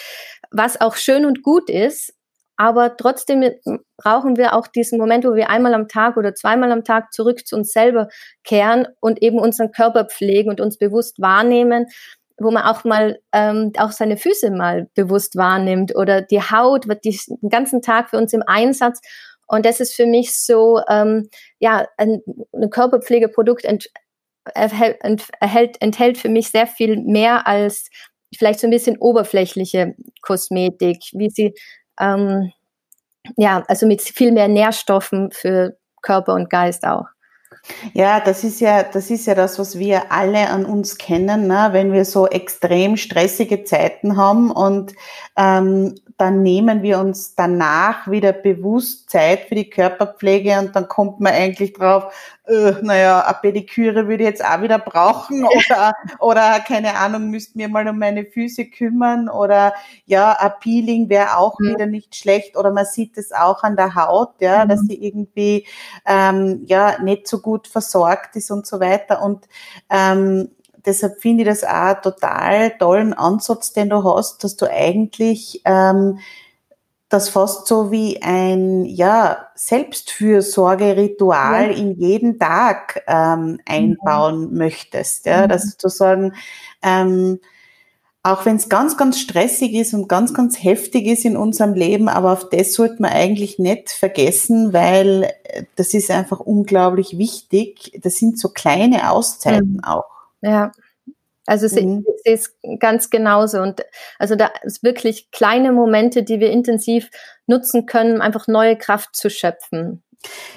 was 0.50 0.80
auch 0.80 0.96
schön 0.96 1.24
und 1.24 1.42
gut 1.42 1.70
ist. 1.70 2.12
Aber 2.58 2.96
trotzdem 2.96 3.44
brauchen 3.98 4.36
wir 4.36 4.54
auch 4.54 4.66
diesen 4.66 4.98
Moment, 4.98 5.24
wo 5.24 5.34
wir 5.34 5.50
einmal 5.50 5.74
am 5.74 5.88
Tag 5.88 6.16
oder 6.16 6.34
zweimal 6.34 6.72
am 6.72 6.84
Tag 6.84 7.12
zurück 7.12 7.46
zu 7.46 7.56
uns 7.56 7.70
selber 7.72 8.08
kehren 8.44 8.86
und 9.00 9.22
eben 9.22 9.38
unseren 9.38 9.72
Körper 9.72 10.06
pflegen 10.06 10.48
und 10.48 10.60
uns 10.60 10.78
bewusst 10.78 11.20
wahrnehmen, 11.20 11.86
wo 12.38 12.50
man 12.50 12.64
auch 12.64 12.84
mal 12.84 13.18
ähm, 13.32 13.72
auch 13.78 13.92
seine 13.92 14.16
Füße 14.16 14.50
mal 14.50 14.88
bewusst 14.94 15.36
wahrnimmt 15.36 15.94
oder 15.96 16.22
die 16.22 16.40
Haut 16.40 16.88
wird 16.88 17.04
die, 17.04 17.18
den 17.28 17.48
ganzen 17.48 17.82
Tag 17.82 18.10
für 18.10 18.18
uns 18.18 18.32
im 18.32 18.42
Einsatz. 18.46 19.00
Und 19.46 19.64
das 19.64 19.80
ist 19.80 19.94
für 19.94 20.06
mich 20.06 20.38
so, 20.38 20.80
ähm, 20.88 21.28
ja, 21.58 21.86
ein, 21.96 22.20
ein 22.52 22.68
Körperpflegeprodukt 22.70 23.64
ent, 23.64 23.88
erhält, 24.54 24.98
enthält, 25.02 25.80
enthält 25.80 26.18
für 26.18 26.28
mich 26.28 26.50
sehr 26.50 26.66
viel 26.66 26.96
mehr 26.98 27.46
als 27.46 27.88
vielleicht 28.36 28.60
so 28.60 28.66
ein 28.66 28.70
bisschen 28.70 28.98
oberflächliche 28.98 29.94
Kosmetik, 30.20 30.98
wie 31.12 31.30
sie 31.30 31.54
ähm, 32.00 32.52
ja, 33.36 33.64
also 33.68 33.86
mit 33.86 34.02
viel 34.02 34.32
mehr 34.32 34.48
Nährstoffen 34.48 35.30
für 35.32 35.76
Körper 36.02 36.34
und 36.34 36.50
Geist 36.50 36.84
auch. 36.84 37.06
Ja, 37.94 38.20
das 38.20 38.44
ist 38.44 38.60
ja, 38.60 38.82
das 38.82 39.10
ist 39.10 39.26
ja 39.26 39.34
das, 39.34 39.58
was 39.58 39.78
wir 39.78 40.12
alle 40.12 40.48
an 40.48 40.64
uns 40.64 40.98
kennen, 40.98 41.46
ne? 41.46 41.68
wenn 41.72 41.92
wir 41.92 42.04
so 42.04 42.26
extrem 42.26 42.96
stressige 42.96 43.64
Zeiten 43.64 44.16
haben 44.16 44.50
und 44.50 44.94
ähm, 45.36 45.94
dann 46.16 46.42
nehmen 46.42 46.82
wir 46.82 46.98
uns 46.98 47.34
danach 47.34 48.10
wieder 48.10 48.32
bewusst 48.32 49.10
Zeit 49.10 49.40
für 49.48 49.54
die 49.54 49.68
Körperpflege 49.68 50.58
und 50.58 50.74
dann 50.74 50.88
kommt 50.88 51.20
man 51.20 51.32
eigentlich 51.32 51.74
drauf, 51.74 52.12
äh, 52.46 52.74
naja, 52.82 53.22
eine 53.22 53.38
Pediküre 53.40 54.08
würde 54.08 54.24
ich 54.24 54.30
jetzt 54.30 54.44
auch 54.44 54.62
wieder 54.62 54.78
brauchen 54.78 55.44
oder, 55.68 55.94
oder 56.20 56.60
keine 56.60 56.96
Ahnung, 56.96 57.30
müsste 57.30 57.58
mir 57.58 57.68
mal 57.68 57.88
um 57.88 57.98
meine 57.98 58.24
Füße 58.24 58.66
kümmern 58.66 59.28
oder 59.28 59.74
ja, 60.04 60.32
ein 60.32 60.52
Peeling 60.60 61.08
wäre 61.08 61.36
auch 61.36 61.58
mhm. 61.58 61.70
wieder 61.70 61.86
nicht 61.86 62.14
schlecht 62.14 62.56
oder 62.56 62.70
man 62.70 62.86
sieht 62.86 63.18
es 63.18 63.32
auch 63.32 63.62
an 63.62 63.76
der 63.76 63.94
Haut, 63.94 64.34
ja, 64.40 64.64
mhm. 64.64 64.68
dass 64.68 64.80
sie 64.82 64.94
irgendwie 64.94 65.66
ähm, 66.06 66.62
ja 66.66 67.00
nicht 67.02 67.26
so 67.26 67.40
gut 67.40 67.66
versorgt 67.66 68.36
ist 68.36 68.50
und 68.50 68.66
so 68.66 68.80
weiter 68.80 69.22
und 69.22 69.46
ähm, 69.90 70.50
deshalb 70.84 71.20
finde 71.20 71.42
ich 71.42 71.48
das 71.48 71.64
auch 71.64 72.00
total 72.00 72.70
tollen 72.78 73.12
Ansatz, 73.12 73.72
den 73.72 73.90
du 73.90 74.04
hast, 74.04 74.44
dass 74.44 74.56
du 74.56 74.70
eigentlich 74.70 75.62
ähm, 75.64 76.20
das 77.08 77.28
fast 77.28 77.68
so 77.68 77.92
wie 77.92 78.20
ein 78.22 78.84
ja 78.84 79.46
Selbstfürsorgeritual 79.54 81.70
ja. 81.70 81.76
in 81.76 81.96
jeden 81.98 82.38
Tag 82.38 83.02
ähm, 83.06 83.60
einbauen 83.64 84.50
mhm. 84.50 84.58
möchtest, 84.58 85.24
ja, 85.26 85.44
mhm. 85.44 85.50
dass 85.50 85.76
du 85.76 85.88
sagen, 85.88 86.34
ähm, 86.82 87.38
auch 88.24 88.44
wenn 88.44 88.56
es 88.56 88.68
ganz, 88.68 88.96
ganz 88.96 89.20
stressig 89.20 89.72
ist 89.74 89.94
und 89.94 90.08
ganz, 90.08 90.34
ganz 90.34 90.60
heftig 90.60 91.06
ist 91.06 91.24
in 91.24 91.36
unserem 91.36 91.74
Leben, 91.74 92.08
aber 92.08 92.32
auf 92.32 92.48
das 92.48 92.72
sollte 92.72 93.00
man 93.00 93.12
eigentlich 93.12 93.60
nicht 93.60 93.90
vergessen, 93.90 94.72
weil 94.72 95.32
äh, 95.44 95.62
das 95.76 95.94
ist 95.94 96.10
einfach 96.10 96.40
unglaublich 96.40 97.18
wichtig. 97.18 98.00
Das 98.02 98.16
sind 98.16 98.36
so 98.36 98.48
kleine 98.48 99.12
Auszeiten 99.12 99.74
mhm. 99.74 99.84
auch. 99.84 100.10
Ja. 100.40 100.72
Also 101.46 101.66
mhm. 101.80 102.04
ich 102.06 102.22
sehe 102.24 102.34
es 102.34 102.78
ganz 102.80 103.10
genauso. 103.10 103.60
Und 103.60 103.84
also 104.18 104.34
da 104.36 104.50
ist 104.62 104.82
wirklich 104.82 105.30
kleine 105.30 105.72
Momente, 105.72 106.22
die 106.22 106.40
wir 106.40 106.50
intensiv 106.50 107.10
nutzen 107.46 107.86
können, 107.86 108.16
um 108.16 108.20
einfach 108.20 108.48
neue 108.48 108.76
Kraft 108.76 109.14
zu 109.14 109.30
schöpfen. 109.30 110.02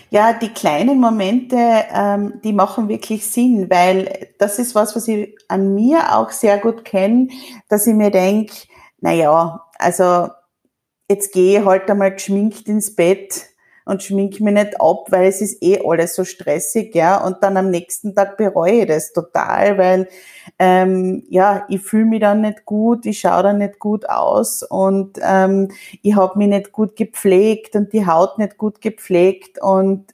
Ja, 0.09 0.33
die 0.33 0.49
kleinen 0.49 0.99
Momente, 0.99 1.57
ähm, 1.93 2.39
die 2.43 2.53
machen 2.53 2.89
wirklich 2.89 3.27
Sinn, 3.27 3.69
weil 3.69 4.29
das 4.39 4.57
ist 4.57 4.73
was, 4.73 4.95
was 4.95 5.07
ich 5.07 5.35
an 5.47 5.75
mir 5.75 6.15
auch 6.15 6.31
sehr 6.31 6.57
gut 6.57 6.83
kenne, 6.83 7.27
dass 7.67 7.85
ich 7.85 7.93
mir 7.93 8.09
denke, 8.09 8.53
na 8.99 9.11
ja, 9.11 9.65
also 9.77 10.29
jetzt 11.09 11.31
gehe 11.33 11.59
ich 11.59 11.65
halt 11.65 11.89
einmal 11.89 12.13
geschminkt 12.13 12.67
ins 12.67 12.95
Bett 12.95 13.48
und 13.89 14.03
schmink 14.03 14.39
mich 14.39 14.53
nicht 14.53 14.79
ab, 14.79 15.07
weil 15.09 15.27
es 15.27 15.41
ist 15.41 15.63
eh 15.63 15.81
alles 15.83 16.13
so 16.13 16.23
stressig, 16.23 16.93
ja. 16.93 17.25
Und 17.25 17.37
dann 17.41 17.57
am 17.57 17.71
nächsten 17.71 18.13
Tag 18.13 18.37
bereue 18.37 18.81
ich 18.81 18.87
das 18.87 19.13
total, 19.13 19.79
weil 19.79 20.07
ähm, 20.59 21.23
ja, 21.29 21.65
ich 21.69 21.81
fühle 21.81 22.05
mich 22.05 22.19
dann 22.19 22.41
nicht 22.41 22.65
gut, 22.65 23.07
ich 23.07 23.19
schaue 23.19 23.41
dann 23.41 23.57
nicht 23.57 23.79
gut 23.79 24.07
aus 24.07 24.61
und 24.61 25.17
ähm, 25.23 25.71
ich 26.03 26.15
habe 26.15 26.37
mich 26.37 26.49
nicht 26.49 26.71
gut 26.71 26.95
gepflegt 26.95 27.75
und 27.75 27.91
die 27.91 28.05
Haut 28.05 28.37
nicht 28.37 28.59
gut 28.59 28.79
gepflegt 28.79 29.59
und 29.59 30.13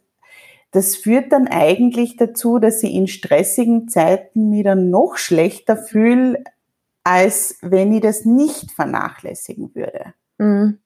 das 0.71 0.95
führt 0.95 1.33
dann 1.33 1.47
eigentlich 1.47 2.15
dazu, 2.15 2.59
dass 2.59 2.81
ich 2.81 2.93
in 2.93 3.07
stressigen 3.07 3.89
Zeiten 3.89 4.49
mich 4.51 4.63
dann 4.63 4.89
noch 4.89 5.17
schlechter 5.17 5.75
fühle, 5.75 6.43
als 7.03 7.57
wenn 7.61 7.93
ich 7.93 8.01
das 8.01 8.23
nicht 8.23 8.71
vernachlässigen 8.71 9.75
würde. 9.75 10.13
Mhm. 10.37 10.79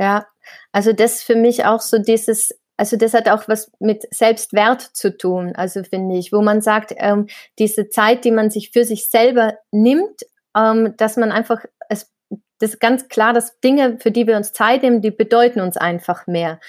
Ja, 0.00 0.26
also 0.74 0.92
das 0.92 1.22
für 1.22 1.36
mich 1.36 1.64
auch 1.64 1.80
so 1.80 1.98
dieses, 1.98 2.52
also 2.76 2.96
das 2.96 3.14
hat 3.14 3.28
auch 3.28 3.46
was 3.46 3.70
mit 3.78 4.12
Selbstwert 4.12 4.80
zu 4.82 5.16
tun, 5.16 5.52
also 5.54 5.84
finde 5.84 6.16
ich, 6.16 6.32
wo 6.32 6.42
man 6.42 6.62
sagt, 6.62 6.92
ähm, 6.96 7.28
diese 7.60 7.88
Zeit, 7.90 8.24
die 8.24 8.32
man 8.32 8.50
sich 8.50 8.72
für 8.72 8.84
sich 8.84 9.08
selber 9.08 9.54
nimmt, 9.70 10.22
ähm, 10.56 10.96
dass 10.96 11.16
man 11.16 11.30
einfach, 11.30 11.64
es 11.88 12.12
das 12.58 12.74
ist 12.74 12.80
ganz 12.80 13.08
klar, 13.08 13.32
dass 13.32 13.60
Dinge, 13.60 13.98
für 14.00 14.10
die 14.10 14.26
wir 14.26 14.36
uns 14.36 14.52
Zeit 14.52 14.82
nehmen, 14.82 15.02
die 15.02 15.10
bedeuten 15.10 15.60
uns 15.60 15.76
einfach 15.76 16.26
mehr. 16.26 16.60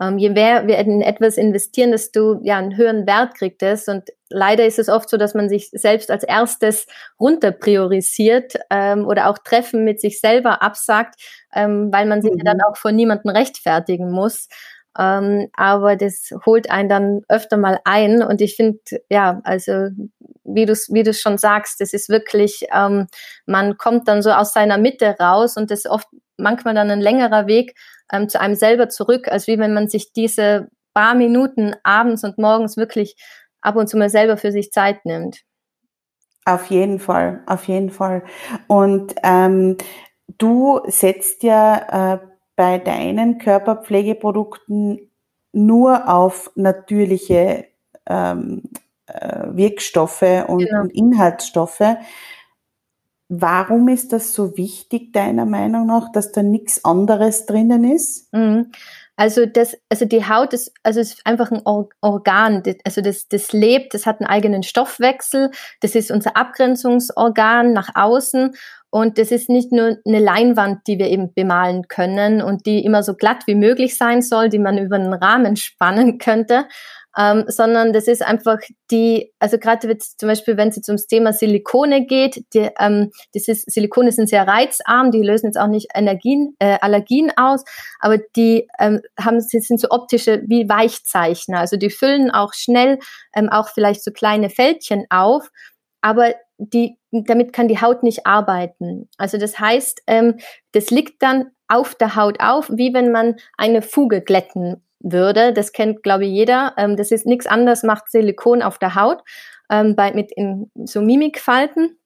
Ähm, 0.00 0.18
je 0.18 0.30
mehr 0.30 0.66
wir 0.66 0.78
in 0.78 1.00
etwas 1.00 1.36
investieren, 1.36 1.92
desto 1.92 2.40
ja, 2.42 2.58
einen 2.58 2.76
höheren 2.76 3.06
Wert 3.06 3.34
kriegt 3.34 3.62
es. 3.62 3.86
Und 3.86 4.10
leider 4.34 4.66
ist 4.66 4.78
es 4.78 4.88
oft 4.88 5.08
so, 5.08 5.16
dass 5.16 5.34
man 5.34 5.48
sich 5.48 5.70
selbst 5.70 6.10
als 6.10 6.24
erstes 6.24 6.86
runter 7.18 7.52
priorisiert 7.52 8.54
ähm, 8.70 9.06
oder 9.06 9.28
auch 9.28 9.38
Treffen 9.38 9.84
mit 9.84 10.00
sich 10.00 10.20
selber 10.20 10.62
absagt, 10.62 11.14
ähm, 11.54 11.90
weil 11.92 12.06
man 12.06 12.22
sich 12.22 12.32
mhm. 12.32 12.38
ja 12.38 12.44
dann 12.44 12.60
auch 12.68 12.76
vor 12.76 12.92
niemandem 12.92 13.30
rechtfertigen 13.30 14.10
muss. 14.10 14.48
Ähm, 14.98 15.48
aber 15.54 15.96
das 15.96 16.30
holt 16.46 16.70
einen 16.70 16.88
dann 16.88 17.22
öfter 17.28 17.56
mal 17.56 17.80
ein. 17.84 18.22
Und 18.22 18.40
ich 18.40 18.56
finde, 18.56 18.78
ja, 19.10 19.40
also 19.44 19.88
wie 20.44 20.66
du 20.66 20.74
wie 20.90 21.02
du 21.02 21.12
schon 21.14 21.38
sagst, 21.38 21.80
das 21.80 21.92
ist 21.92 22.08
wirklich, 22.08 22.66
ähm, 22.72 23.06
man 23.46 23.76
kommt 23.76 24.08
dann 24.08 24.22
so 24.22 24.30
aus 24.30 24.52
seiner 24.52 24.78
Mitte 24.78 25.16
raus 25.18 25.56
und 25.56 25.70
das 25.70 25.80
ist 25.80 25.90
oft 25.90 26.06
manchmal 26.36 26.74
dann 26.74 26.90
ein 26.90 27.00
längerer 27.00 27.46
Weg 27.46 27.74
ähm, 28.12 28.28
zu 28.28 28.40
einem 28.40 28.54
selber 28.54 28.88
zurück, 28.88 29.28
als 29.28 29.46
wie 29.46 29.58
wenn 29.58 29.74
man 29.74 29.88
sich 29.88 30.12
diese 30.12 30.68
paar 30.94 31.14
Minuten 31.14 31.74
abends 31.82 32.22
und 32.24 32.38
morgens 32.38 32.76
wirklich 32.76 33.16
ab 33.64 33.76
und 33.76 33.88
zu 33.88 33.96
mal 33.96 34.10
selber 34.10 34.36
für 34.36 34.52
sich 34.52 34.70
Zeit 34.70 35.04
nimmt. 35.04 35.42
Auf 36.44 36.66
jeden 36.66 36.98
Fall, 36.98 37.42
auf 37.46 37.64
jeden 37.64 37.90
Fall. 37.90 38.22
Und 38.66 39.14
ähm, 39.22 39.78
du 40.38 40.80
setzt 40.86 41.42
ja 41.42 42.14
äh, 42.14 42.18
bei 42.56 42.78
deinen 42.78 43.38
Körperpflegeprodukten 43.38 45.10
nur 45.52 46.08
auf 46.08 46.50
natürliche 46.54 47.66
ähm, 48.06 48.62
äh, 49.06 49.46
Wirkstoffe 49.52 50.44
und, 50.46 50.58
genau. 50.58 50.82
und, 50.82 50.90
Inhaltsstoffe. 50.90 51.96
Warum 53.28 53.88
ist 53.88 54.12
das 54.12 54.34
so 54.34 54.56
wichtig, 54.58 55.12
deiner 55.12 55.46
Meinung 55.46 55.86
nach, 55.86 56.12
dass 56.12 56.30
da 56.32 56.42
nichts 56.42 56.84
anderes 56.84 57.46
drinnen 57.46 57.84
ist? 57.84 58.32
Mhm. 58.34 58.70
Also 59.16 59.46
das, 59.46 59.76
also 59.88 60.06
die 60.06 60.26
Haut 60.28 60.52
ist, 60.52 60.72
also 60.82 60.98
ist 60.98 61.24
einfach 61.24 61.52
ein 61.52 61.62
Organ, 61.64 62.62
also 62.84 63.00
das, 63.00 63.28
das 63.28 63.52
lebt, 63.52 63.94
das 63.94 64.06
hat 64.06 64.20
einen 64.20 64.28
eigenen 64.28 64.64
Stoffwechsel, 64.64 65.50
das 65.80 65.94
ist 65.94 66.10
unser 66.10 66.36
Abgrenzungsorgan 66.36 67.72
nach 67.72 67.90
außen 67.94 68.56
und 68.90 69.18
das 69.18 69.30
ist 69.30 69.48
nicht 69.48 69.70
nur 69.70 69.98
eine 70.04 70.18
Leinwand, 70.18 70.86
die 70.88 70.98
wir 70.98 71.08
eben 71.08 71.32
bemalen 71.32 71.86
können 71.86 72.42
und 72.42 72.66
die 72.66 72.84
immer 72.84 73.04
so 73.04 73.14
glatt 73.14 73.46
wie 73.46 73.54
möglich 73.54 73.96
sein 73.96 74.20
soll, 74.20 74.48
die 74.48 74.58
man 74.58 74.78
über 74.78 74.96
einen 74.96 75.14
Rahmen 75.14 75.56
spannen 75.56 76.18
könnte, 76.18 76.66
ähm, 77.16 77.44
sondern 77.46 77.92
das 77.92 78.08
ist 78.08 78.22
einfach 78.22 78.58
die, 78.90 79.32
also 79.38 79.58
gerade 79.58 79.96
zum 79.98 80.28
Beispiel, 80.28 80.56
wenn 80.56 80.68
es 80.68 80.76
jetzt 80.76 80.88
ums 80.88 81.06
Thema 81.06 81.32
Silikone 81.32 82.06
geht, 82.06 82.44
die, 82.54 82.68
ähm, 82.78 83.10
das 83.32 83.48
ist, 83.48 83.70
Silikone 83.70 84.12
sind 84.12 84.28
sehr 84.28 84.46
reizarm, 84.46 85.10
die 85.10 85.22
lösen 85.22 85.46
jetzt 85.46 85.58
auch 85.58 85.68
nicht 85.68 85.88
Energien, 85.94 86.56
äh, 86.58 86.78
Allergien 86.80 87.32
aus, 87.36 87.64
aber 88.00 88.18
die 88.36 88.68
ähm, 88.78 89.00
haben, 89.18 89.40
sind 89.40 89.80
so 89.80 89.88
optische 89.90 90.42
wie 90.46 90.68
Weichzeichner, 90.68 91.60
also 91.60 91.76
die 91.76 91.90
füllen 91.90 92.30
auch 92.30 92.52
schnell 92.54 92.98
ähm, 93.34 93.48
auch 93.48 93.68
vielleicht 93.68 94.02
so 94.02 94.10
kleine 94.10 94.50
Fältchen 94.50 95.06
auf, 95.10 95.50
aber 96.00 96.34
die, 96.58 96.98
damit 97.10 97.52
kann 97.52 97.68
die 97.68 97.80
Haut 97.80 98.02
nicht 98.02 98.26
arbeiten. 98.26 99.08
Also 99.16 99.38
das 99.38 99.58
heißt, 99.58 100.02
ähm, 100.06 100.38
das 100.72 100.90
liegt 100.90 101.22
dann 101.22 101.50
auf 101.68 101.94
der 101.94 102.14
Haut 102.16 102.40
auf, 102.40 102.70
wie 102.70 102.92
wenn 102.92 103.10
man 103.10 103.36
eine 103.56 103.82
Fuge 103.82 104.20
glätten 104.20 104.82
würde. 105.04 105.52
Das 105.52 105.72
kennt, 105.72 106.02
glaube 106.02 106.24
ich, 106.24 106.32
jeder. 106.32 106.74
Ähm, 106.76 106.96
das 106.96 107.12
ist 107.12 107.26
nichts 107.26 107.46
anderes, 107.46 107.82
macht 107.82 108.10
Silikon 108.10 108.62
auf 108.62 108.78
der 108.78 108.94
Haut 108.94 109.22
ähm, 109.70 109.94
bei, 109.94 110.12
mit 110.12 110.32
in 110.32 110.70
so 110.84 111.00
Mimikfalten. 111.00 111.98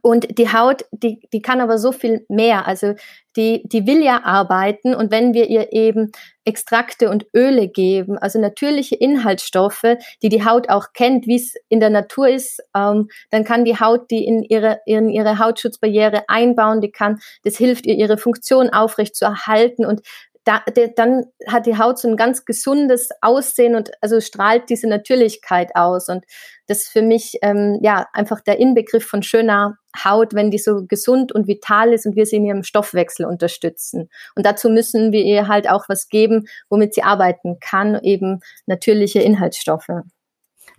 Und 0.00 0.38
die 0.38 0.52
Haut, 0.52 0.84
die, 0.92 1.28
die 1.32 1.42
kann 1.42 1.60
aber 1.60 1.76
so 1.76 1.90
viel 1.90 2.24
mehr. 2.28 2.68
Also 2.68 2.94
die, 3.34 3.62
die 3.66 3.84
will 3.84 4.00
ja 4.00 4.22
arbeiten. 4.22 4.94
Und 4.94 5.10
wenn 5.10 5.34
wir 5.34 5.48
ihr 5.48 5.72
eben 5.72 6.12
Extrakte 6.44 7.10
und 7.10 7.26
Öle 7.34 7.66
geben, 7.66 8.16
also 8.16 8.40
natürliche 8.40 8.94
Inhaltsstoffe, 8.94 9.96
die 10.22 10.28
die 10.28 10.44
Haut 10.44 10.68
auch 10.68 10.92
kennt, 10.94 11.26
wie 11.26 11.34
es 11.34 11.54
in 11.68 11.80
der 11.80 11.90
Natur 11.90 12.28
ist, 12.28 12.62
ähm, 12.76 13.08
dann 13.30 13.42
kann 13.42 13.64
die 13.64 13.80
Haut 13.80 14.08
die 14.12 14.24
in 14.24 14.44
ihre, 14.44 14.78
in 14.86 15.10
ihre 15.10 15.40
Hautschutzbarriere 15.40 16.28
einbauen. 16.28 16.80
Die 16.80 16.92
kann, 16.92 17.18
das 17.42 17.56
hilft 17.56 17.84
ihr, 17.84 17.96
ihre 17.96 18.18
Funktion 18.18 18.70
aufrecht 18.70 19.16
zu 19.16 19.24
erhalten. 19.24 19.84
Und 19.84 20.02
da, 20.44 20.60
de, 20.76 20.92
dann 20.94 21.26
hat 21.46 21.66
die 21.66 21.78
Haut 21.78 21.98
so 21.98 22.08
ein 22.08 22.16
ganz 22.16 22.44
gesundes 22.44 23.10
Aussehen 23.20 23.76
und 23.76 23.92
also 24.00 24.20
strahlt 24.20 24.68
diese 24.70 24.88
Natürlichkeit 24.88 25.74
aus. 25.76 26.08
Und 26.08 26.24
das 26.66 26.78
ist 26.78 26.88
für 26.88 27.02
mich 27.02 27.38
ähm, 27.42 27.78
ja 27.82 28.06
einfach 28.12 28.40
der 28.40 28.58
Inbegriff 28.58 29.06
von 29.06 29.22
schöner 29.22 29.76
Haut, 30.04 30.34
wenn 30.34 30.50
die 30.50 30.58
so 30.58 30.84
gesund 30.86 31.32
und 31.32 31.46
vital 31.46 31.92
ist 31.92 32.06
und 32.06 32.16
wir 32.16 32.26
sie 32.26 32.36
in 32.36 32.44
ihrem 32.44 32.62
Stoffwechsel 32.64 33.26
unterstützen. 33.26 34.08
Und 34.34 34.46
dazu 34.46 34.68
müssen 34.68 35.12
wir 35.12 35.22
ihr 35.22 35.48
halt 35.48 35.68
auch 35.68 35.88
was 35.88 36.08
geben, 36.08 36.46
womit 36.68 36.94
sie 36.94 37.02
arbeiten 37.02 37.58
kann, 37.60 38.00
eben 38.02 38.40
natürliche 38.66 39.20
Inhaltsstoffe. 39.20 39.90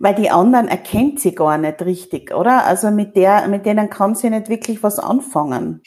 Weil 0.00 0.14
die 0.16 0.30
anderen 0.30 0.68
erkennt 0.68 1.20
sie 1.20 1.34
gar 1.34 1.56
nicht 1.56 1.80
richtig, 1.82 2.34
oder? 2.34 2.64
Also 2.64 2.90
mit 2.90 3.16
der, 3.16 3.46
mit 3.46 3.64
denen 3.64 3.90
kann 3.90 4.14
sie 4.14 4.28
nicht 4.28 4.48
wirklich 4.48 4.82
was 4.82 4.98
anfangen. 4.98 5.82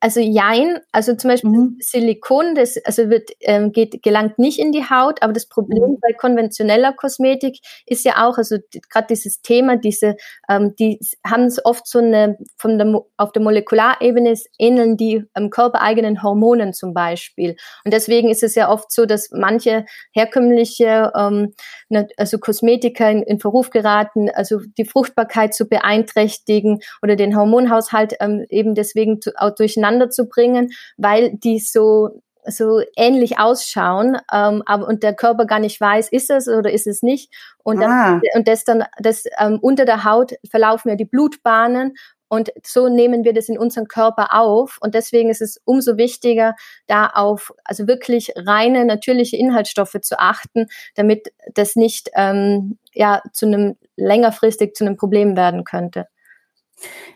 Also 0.00 0.20
jein, 0.20 0.78
also 0.92 1.14
zum 1.14 1.30
Beispiel 1.30 1.50
mhm. 1.50 1.76
Silikon, 1.80 2.54
das 2.54 2.76
also 2.84 3.10
wird 3.10 3.30
ähm, 3.40 3.72
geht 3.72 4.02
gelangt 4.02 4.38
nicht 4.38 4.58
in 4.58 4.72
die 4.72 4.88
Haut, 4.88 5.22
aber 5.22 5.32
das 5.32 5.46
Problem 5.46 5.92
mhm. 5.92 5.98
bei 6.00 6.12
konventioneller 6.14 6.92
Kosmetik 6.92 7.58
ist 7.86 8.04
ja 8.04 8.26
auch, 8.26 8.38
also 8.38 8.56
gerade 8.88 9.06
dieses 9.08 9.42
Thema, 9.42 9.76
diese, 9.76 10.16
ähm, 10.48 10.74
die 10.78 10.98
haben 11.26 11.44
es 11.44 11.64
oft 11.64 11.86
so 11.86 11.98
eine 11.98 12.38
von 12.56 12.78
der 12.78 13.00
auf 13.16 13.32
der 13.32 13.42
Molekularebene 13.42 14.34
ähneln 14.58 14.96
die 14.96 15.24
ähm, 15.36 15.50
körpereigenen 15.50 16.22
Hormonen 16.22 16.72
zum 16.72 16.94
Beispiel 16.94 17.56
und 17.84 17.92
deswegen 17.92 18.30
ist 18.30 18.42
es 18.42 18.54
ja 18.54 18.70
oft 18.70 18.90
so, 18.90 19.06
dass 19.06 19.30
manche 19.32 19.84
herkömmliche 20.12 21.12
ähm, 21.16 21.54
ne, 21.88 22.08
also 22.16 22.38
Kosmetika 22.38 23.08
in, 23.08 23.22
in 23.22 23.38
Verruf 23.40 23.70
geraten, 23.70 24.30
also 24.30 24.60
die 24.78 24.84
Fruchtbarkeit 24.84 25.54
zu 25.54 25.68
beeinträchtigen 25.68 26.80
oder 27.02 27.16
den 27.16 27.36
Hormonhaushalt 27.36 28.14
ähm, 28.20 28.46
eben 28.48 28.74
deswegen 28.74 29.20
zu, 29.20 29.32
durcheinander 29.60 30.10
zu 30.10 30.28
bringen, 30.28 30.70
weil 30.96 31.32
die 31.34 31.58
so 31.58 32.22
so 32.46 32.80
ähnlich 32.96 33.38
ausschauen, 33.38 34.16
ähm, 34.32 34.62
aber 34.64 34.88
und 34.88 35.02
der 35.02 35.14
Körper 35.14 35.44
gar 35.44 35.58
nicht 35.58 35.78
weiß, 35.78 36.08
ist 36.10 36.30
es 36.30 36.48
oder 36.48 36.72
ist 36.72 36.86
es 36.86 37.02
nicht. 37.02 37.30
Und 37.62 37.82
dann, 37.82 37.90
ah. 37.90 38.20
und 38.34 38.48
das 38.48 38.64
dann, 38.64 38.84
das 38.98 39.24
ähm, 39.38 39.58
unter 39.60 39.84
der 39.84 40.04
Haut 40.04 40.32
verlaufen 40.50 40.88
ja 40.88 40.96
die 40.96 41.04
Blutbahnen 41.04 41.94
und 42.32 42.52
so 42.64 42.88
nehmen 42.88 43.24
wir 43.24 43.32
das 43.32 43.48
in 43.48 43.58
unseren 43.58 43.88
Körper 43.88 44.34
auf. 44.34 44.78
Und 44.80 44.94
deswegen 44.94 45.30
ist 45.30 45.42
es 45.42 45.60
umso 45.64 45.96
wichtiger, 45.96 46.54
da 46.86 47.08
auf 47.08 47.52
also 47.64 47.88
wirklich 47.88 48.32
reine 48.36 48.84
natürliche 48.84 49.36
Inhaltsstoffe 49.36 49.96
zu 50.00 50.16
achten, 50.18 50.68
damit 50.94 51.32
das 51.54 51.74
nicht 51.74 52.08
ähm, 52.14 52.78
ja 52.92 53.20
zu 53.32 53.46
einem 53.46 53.76
längerfristig 53.96 54.74
zu 54.74 54.84
einem 54.84 54.96
Problem 54.96 55.36
werden 55.36 55.64
könnte. 55.64 56.06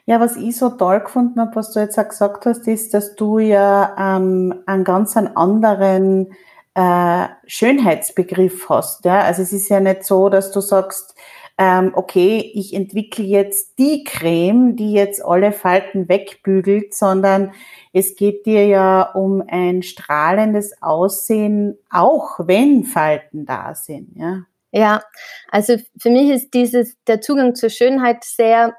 Ja, 0.07 0.21
was 0.21 0.37
ich 0.37 0.57
so 0.57 0.71
toll 0.71 1.01
gefunden 1.01 1.41
habe, 1.41 1.57
was 1.57 1.73
du 1.73 1.81
jetzt 1.81 1.99
auch 1.99 2.09
gesagt 2.09 2.47
hast, 2.47 2.69
ist, 2.69 2.95
dass 2.95 3.15
du 3.17 3.39
ja 3.39 3.95
ähm, 3.99 4.63
einen 4.67 4.85
ganz 4.85 5.17
anderen 5.17 6.35
äh, 6.75 7.27
Schönheitsbegriff 7.47 8.69
hast. 8.69 9.05
Ja? 9.05 9.21
Also 9.21 9.43
es 9.43 9.53
ist 9.53 9.69
ja 9.69 9.81
nicht 9.81 10.05
so, 10.05 10.29
dass 10.29 10.51
du 10.51 10.61
sagst, 10.61 11.15
ähm, 11.57 11.93
okay, 11.95 12.51
ich 12.55 12.75
entwickle 12.75 13.25
jetzt 13.25 13.79
die 13.79 14.03
Creme, 14.03 14.75
die 14.75 14.93
jetzt 14.93 15.25
alle 15.25 15.53
Falten 15.53 16.09
wegbügelt, 16.09 16.95
sondern 16.95 17.53
es 17.93 18.17
geht 18.17 18.45
dir 18.45 18.67
ja 18.67 19.03
um 19.03 19.43
ein 19.47 19.85
strahlendes 19.85 20.83
Aussehen, 20.83 21.79
auch 21.91 22.41
wenn 22.41 22.83
Falten 22.83 23.47
da 23.47 23.75
sind. 23.77 24.17
Ja, 24.17 24.43
ja 24.73 25.03
also 25.49 25.77
für 25.97 26.11
mich 26.11 26.31
ist 26.31 26.55
dieses, 26.55 26.97
der 27.07 27.21
Zugang 27.21 27.55
zur 27.55 27.71
Schönheit 27.71 28.25
sehr 28.25 28.75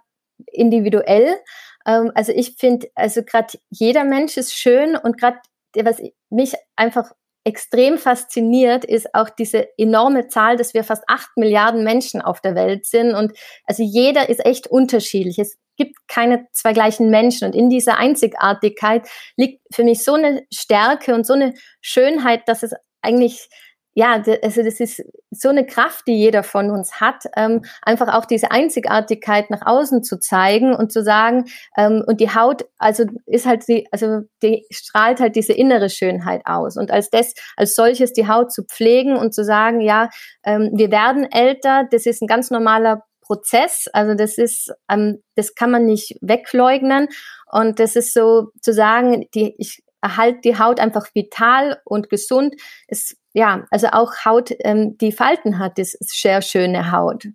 individuell. 0.51 1.37
Ähm, 1.85 2.11
also 2.15 2.31
ich 2.31 2.55
finde, 2.57 2.87
also 2.95 3.23
gerade 3.23 3.57
jeder 3.69 4.03
Mensch 4.03 4.37
ist 4.37 4.53
schön 4.53 4.95
und 4.95 5.17
gerade 5.17 5.37
was 5.83 6.01
mich 6.29 6.53
einfach 6.75 7.11
extrem 7.45 7.97
fasziniert, 7.99 8.83
ist 8.85 9.13
auch 9.13 9.29
diese 9.29 9.67
enorme 9.77 10.27
Zahl, 10.27 10.57
dass 10.57 10.73
wir 10.73 10.83
fast 10.83 11.03
acht 11.07 11.29
Milliarden 11.37 11.83
Menschen 11.83 12.21
auf 12.21 12.41
der 12.41 12.55
Welt 12.55 12.87
sind. 12.87 13.13
Und 13.13 13.33
also 13.65 13.83
jeder 13.83 14.29
ist 14.29 14.43
echt 14.43 14.67
unterschiedlich. 14.67 15.37
Es 15.37 15.57
gibt 15.77 15.95
keine 16.07 16.47
zwei 16.53 16.73
gleichen 16.73 17.11
Menschen. 17.11 17.45
Und 17.45 17.53
in 17.55 17.69
dieser 17.69 17.97
Einzigartigkeit 17.97 19.07
liegt 19.37 19.61
für 19.71 19.83
mich 19.83 20.03
so 20.03 20.13
eine 20.13 20.43
Stärke 20.51 21.13
und 21.13 21.27
so 21.27 21.33
eine 21.33 21.53
Schönheit, 21.81 22.47
dass 22.47 22.63
es 22.63 22.73
eigentlich 23.01 23.47
ja, 23.97 24.21
also 24.43 24.61
das 24.61 24.81
ist 24.81 25.01
so 25.31 25.47
eine 25.47 25.65
Kraft, 25.65 26.05
die 26.07 26.17
jeder 26.17 26.43
von 26.43 26.69
uns 26.69 26.99
hat, 26.99 27.23
ähm, 27.37 27.63
einfach 27.81 28.13
auch 28.13 28.25
diese 28.25 28.51
Einzigartigkeit 28.51 29.49
nach 29.49 29.65
außen 29.65 30.03
zu 30.03 30.19
zeigen 30.19 30.75
und 30.75 30.91
zu 30.91 31.01
sagen, 31.01 31.45
ähm, 31.77 32.03
und 32.05 32.19
die 32.19 32.29
Haut, 32.29 32.65
also 32.77 33.05
ist 33.25 33.45
halt 33.45 33.65
die, 33.69 33.87
also 33.91 34.23
die 34.43 34.65
strahlt 34.69 35.21
halt 35.21 35.37
diese 35.37 35.53
innere 35.53 35.89
Schönheit 35.89 36.41
aus. 36.43 36.75
Und 36.75 36.91
als 36.91 37.09
das, 37.09 37.33
als 37.55 37.73
solches 37.73 38.11
die 38.11 38.27
Haut 38.27 38.51
zu 38.51 38.63
pflegen 38.65 39.15
und 39.15 39.33
zu 39.33 39.45
sagen, 39.45 39.79
ja, 39.79 40.09
ähm, 40.43 40.71
wir 40.73 40.91
werden 40.91 41.31
älter, 41.31 41.87
das 41.89 42.05
ist 42.05 42.21
ein 42.21 42.27
ganz 42.27 42.51
normaler 42.51 43.03
Prozess. 43.21 43.87
Also 43.93 44.13
das 44.13 44.37
ist, 44.37 44.73
ähm, 44.91 45.23
das 45.35 45.55
kann 45.55 45.71
man 45.71 45.85
nicht 45.85 46.17
wegleugnen. 46.19 47.07
Und 47.49 47.79
das 47.79 47.95
ist 47.95 48.13
so 48.13 48.49
zu 48.61 48.73
sagen, 48.73 49.25
die, 49.33 49.55
ich 49.57 49.83
erhalte 50.01 50.41
die 50.43 50.59
Haut 50.59 50.81
einfach 50.81 51.07
vital 51.15 51.79
und 51.85 52.09
gesund. 52.09 52.55
Es 52.87 53.15
ja, 53.35 53.65
also 53.69 53.87
auch 53.87 54.13
Haut, 54.23 54.51
ähm, 54.59 54.97
die 54.97 55.11
Falten 55.11 55.59
hat, 55.59 55.77
ist 55.77 55.97
sehr 55.99 56.41
schöne 56.41 56.93
Haut. 56.93 57.27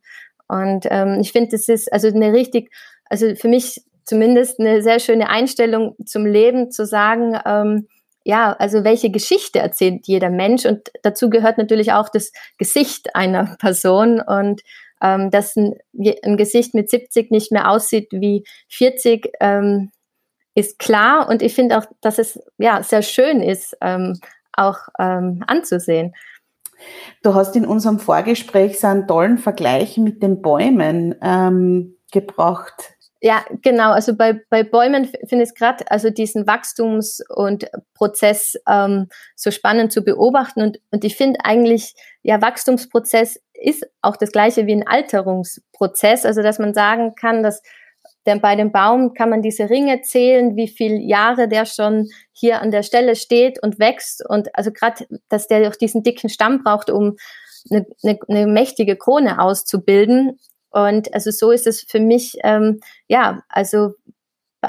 Und 0.48 0.86
ähm, 0.90 1.20
ich 1.20 1.30
finde, 1.30 1.50
das 1.50 1.68
ist 1.68 1.92
also 1.92 2.08
eine 2.08 2.32
richtig, 2.32 2.72
also 3.04 3.34
für 3.34 3.48
mich 3.48 3.82
zumindest 4.04 4.58
eine 4.58 4.82
sehr 4.82 4.98
schöne 4.98 5.28
Einstellung 5.28 5.94
zum 6.06 6.24
Leben, 6.24 6.70
zu 6.70 6.86
sagen, 6.86 7.38
ähm, 7.44 7.86
ja, 8.24 8.54
also 8.54 8.82
welche 8.82 9.10
Geschichte 9.10 9.58
erzählt 9.58 10.06
jeder 10.06 10.30
Mensch? 10.30 10.64
Und 10.64 10.90
dazu 11.02 11.28
gehört 11.28 11.58
natürlich 11.58 11.92
auch 11.92 12.08
das 12.08 12.32
Gesicht 12.56 13.14
einer 13.14 13.56
Person. 13.60 14.22
Und 14.22 14.62
ähm, 15.02 15.30
dass 15.30 15.54
ein, 15.54 15.74
ein 16.22 16.38
Gesicht 16.38 16.72
mit 16.72 16.88
70 16.88 17.30
nicht 17.30 17.52
mehr 17.52 17.70
aussieht 17.70 18.08
wie 18.10 18.44
40, 18.70 19.32
ähm, 19.40 19.90
ist 20.54 20.78
klar. 20.78 21.28
Und 21.28 21.42
ich 21.42 21.54
finde 21.54 21.76
auch, 21.76 21.84
dass 22.00 22.18
es 22.18 22.40
ja 22.56 22.82
sehr 22.82 23.02
schön 23.02 23.42
ist, 23.42 23.76
ähm, 23.82 24.18
auch 24.52 24.78
ähm, 24.98 25.42
anzusehen. 25.46 26.14
Du 27.22 27.34
hast 27.34 27.56
in 27.56 27.66
unserem 27.66 27.98
Vorgespräch 27.98 28.80
so 28.80 28.86
einen 28.86 29.06
tollen 29.06 29.38
Vergleich 29.38 29.98
mit 29.98 30.22
den 30.22 30.40
Bäumen 30.40 31.14
ähm, 31.22 31.96
gebracht. 32.12 32.94
Ja, 33.22 33.44
genau. 33.60 33.90
Also 33.92 34.16
bei, 34.16 34.40
bei 34.48 34.62
Bäumen 34.62 35.04
finde 35.28 35.44
ich 35.44 35.50
es 35.50 35.54
gerade, 35.54 35.90
also 35.90 36.08
diesen 36.08 36.46
Wachstums- 36.46 37.20
und 37.28 37.66
Prozess 37.92 38.56
ähm, 38.66 39.08
so 39.36 39.50
spannend 39.50 39.92
zu 39.92 40.02
beobachten. 40.02 40.62
Und, 40.62 40.80
und 40.90 41.04
ich 41.04 41.16
finde 41.16 41.40
eigentlich, 41.44 41.94
ja, 42.22 42.40
Wachstumsprozess 42.40 43.38
ist 43.52 43.86
auch 44.00 44.16
das 44.16 44.32
gleiche 44.32 44.66
wie 44.66 44.72
ein 44.72 44.86
Alterungsprozess. 44.86 46.24
Also 46.24 46.40
dass 46.40 46.58
man 46.58 46.72
sagen 46.72 47.14
kann, 47.14 47.42
dass 47.42 47.62
denn 48.26 48.40
bei 48.40 48.54
dem 48.54 48.72
Baum 48.72 49.14
kann 49.14 49.30
man 49.30 49.42
diese 49.42 49.70
Ringe 49.70 50.02
zählen, 50.02 50.56
wie 50.56 50.68
viele 50.68 50.98
Jahre 50.98 51.48
der 51.48 51.64
schon 51.64 52.08
hier 52.32 52.60
an 52.60 52.70
der 52.70 52.82
Stelle 52.82 53.16
steht 53.16 53.62
und 53.62 53.78
wächst. 53.78 54.22
Und 54.28 54.54
also 54.54 54.70
gerade, 54.72 55.06
dass 55.28 55.46
der 55.46 55.68
auch 55.68 55.76
diesen 55.76 56.02
dicken 56.02 56.28
Stamm 56.28 56.62
braucht, 56.62 56.90
um 56.90 57.16
eine, 57.70 57.86
eine, 58.02 58.18
eine 58.28 58.46
mächtige 58.46 58.96
Krone 58.96 59.40
auszubilden. 59.40 60.38
Und 60.70 61.12
also 61.14 61.30
so 61.30 61.50
ist 61.50 61.66
es 61.66 61.84
für 61.88 62.00
mich, 62.00 62.36
ähm, 62.44 62.80
ja, 63.08 63.42
also 63.48 63.94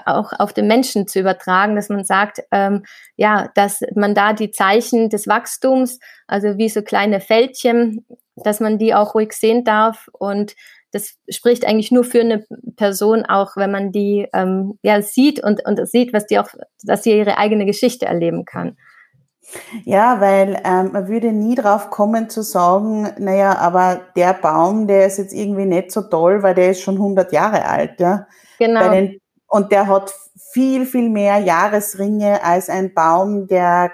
auch 0.06 0.32
auf 0.40 0.54
den 0.54 0.68
Menschen 0.68 1.08
zu 1.08 1.20
übertragen, 1.20 1.76
dass 1.76 1.90
man 1.90 2.06
sagt, 2.06 2.42
ähm, 2.52 2.84
ja, 3.18 3.50
dass 3.56 3.82
man 3.96 4.16
da 4.16 4.34
die 4.34 4.52
Zeichen 4.52 5.10
des 5.10 5.28
Wachstums, 5.28 6.00
also 6.28 6.58
wie 6.58 6.70
so 6.70 6.82
kleine 6.82 7.20
Fältchen, 7.20 8.06
dass 8.36 8.60
man 8.62 8.78
die 8.78 8.94
auch 8.94 9.16
ruhig 9.16 9.34
sehen 9.34 9.66
darf 9.66 10.08
und 10.14 10.56
das 10.92 11.16
spricht 11.30 11.66
eigentlich 11.66 11.92
nur 11.92 12.04
für 12.04 12.22
eine 12.22 12.46
Person 12.76 13.26
auch, 13.26 13.56
wenn 13.56 13.72
man 13.72 13.92
die 13.92 14.28
ähm, 14.34 14.78
ja 14.84 15.02
sieht 15.02 15.44
und, 15.44 15.66
und 15.66 15.88
sieht, 15.88 16.14
was 16.14 16.28
die 16.28 16.40
auch, 16.40 16.50
dass 16.84 17.04
sie 17.04 17.18
ihre 17.18 17.38
eigene 17.38 17.66
Geschichte 17.66 18.06
erleben 18.06 18.46
kann. 18.46 18.78
Ja, 19.84 20.22
weil 20.22 20.62
ähm, 20.64 20.92
man 20.94 21.08
würde 21.08 21.32
nie 21.32 21.56
drauf 21.56 21.90
kommen 21.90 22.30
zu 22.30 22.42
sagen, 22.42 23.10
naja, 23.18 23.58
aber 23.58 24.02
der 24.16 24.34
Baum, 24.34 24.88
der 24.88 25.08
ist 25.08 25.18
jetzt 25.18 25.34
irgendwie 25.34 25.66
nicht 25.66 25.92
so 25.92 26.02
toll, 26.02 26.44
weil 26.44 26.56
der 26.56 26.72
ist 26.72 26.82
schon 26.82 26.96
100 26.96 27.32
Jahre 27.34 27.66
alt, 27.66 28.00
ja. 28.00 28.28
Genau. 28.60 28.90
Den, 28.92 29.20
und 29.48 29.72
der 29.72 29.88
hat 29.88 30.14
viel, 30.54 30.86
viel 30.86 31.10
mehr 31.10 31.40
Jahresringe 31.40 32.44
als 32.44 32.70
ein 32.70 32.94
Baum, 32.94 33.48
der 33.48 33.92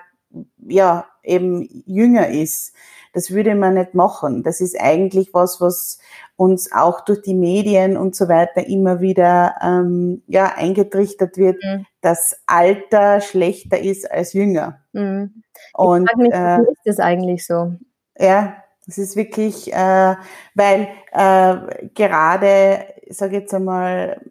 ja 0.68 1.06
eben 1.24 1.68
jünger 1.86 2.28
ist. 2.30 2.74
Das 3.18 3.32
würde 3.32 3.56
man 3.56 3.74
nicht 3.74 3.96
machen. 3.96 4.44
Das 4.44 4.62
ist 4.62 4.80
eigentlich 4.80 5.34
was, 5.34 5.60
was 5.60 5.98
uns 6.36 6.72
auch 6.72 7.02
durch 7.02 7.24
die 7.24 7.34
Medien 7.34 7.98
und 7.98 8.16
so 8.16 8.28
weiter 8.28 8.68
immer 8.68 9.02
wieder 9.02 9.56
ähm, 9.60 10.22
ja 10.28 10.54
eingetrichtert 10.56 11.36
wird, 11.36 11.58
mhm. 11.64 11.88
dass 12.02 12.40
Alter 12.46 13.22
schlechter 13.22 13.80
ist 13.80 14.12
als 14.12 14.34
jünger. 14.34 14.82
Mhm. 14.94 15.42
Und 15.74 16.16
mich, 16.16 16.32
äh, 16.32 16.60
ist 16.60 16.86
das 16.86 17.00
eigentlich 17.00 17.48
so? 17.48 17.74
Ja, 18.20 18.58
das 18.86 19.00
ist 19.00 19.16
wirklich, 19.16 19.74
äh, 19.74 20.16
weil 20.54 20.88
äh, 21.12 21.88
gerade, 21.96 22.86
sage 23.10 23.38
ich 23.38 23.42
jetzt 23.42 23.54
einmal, 23.56 24.22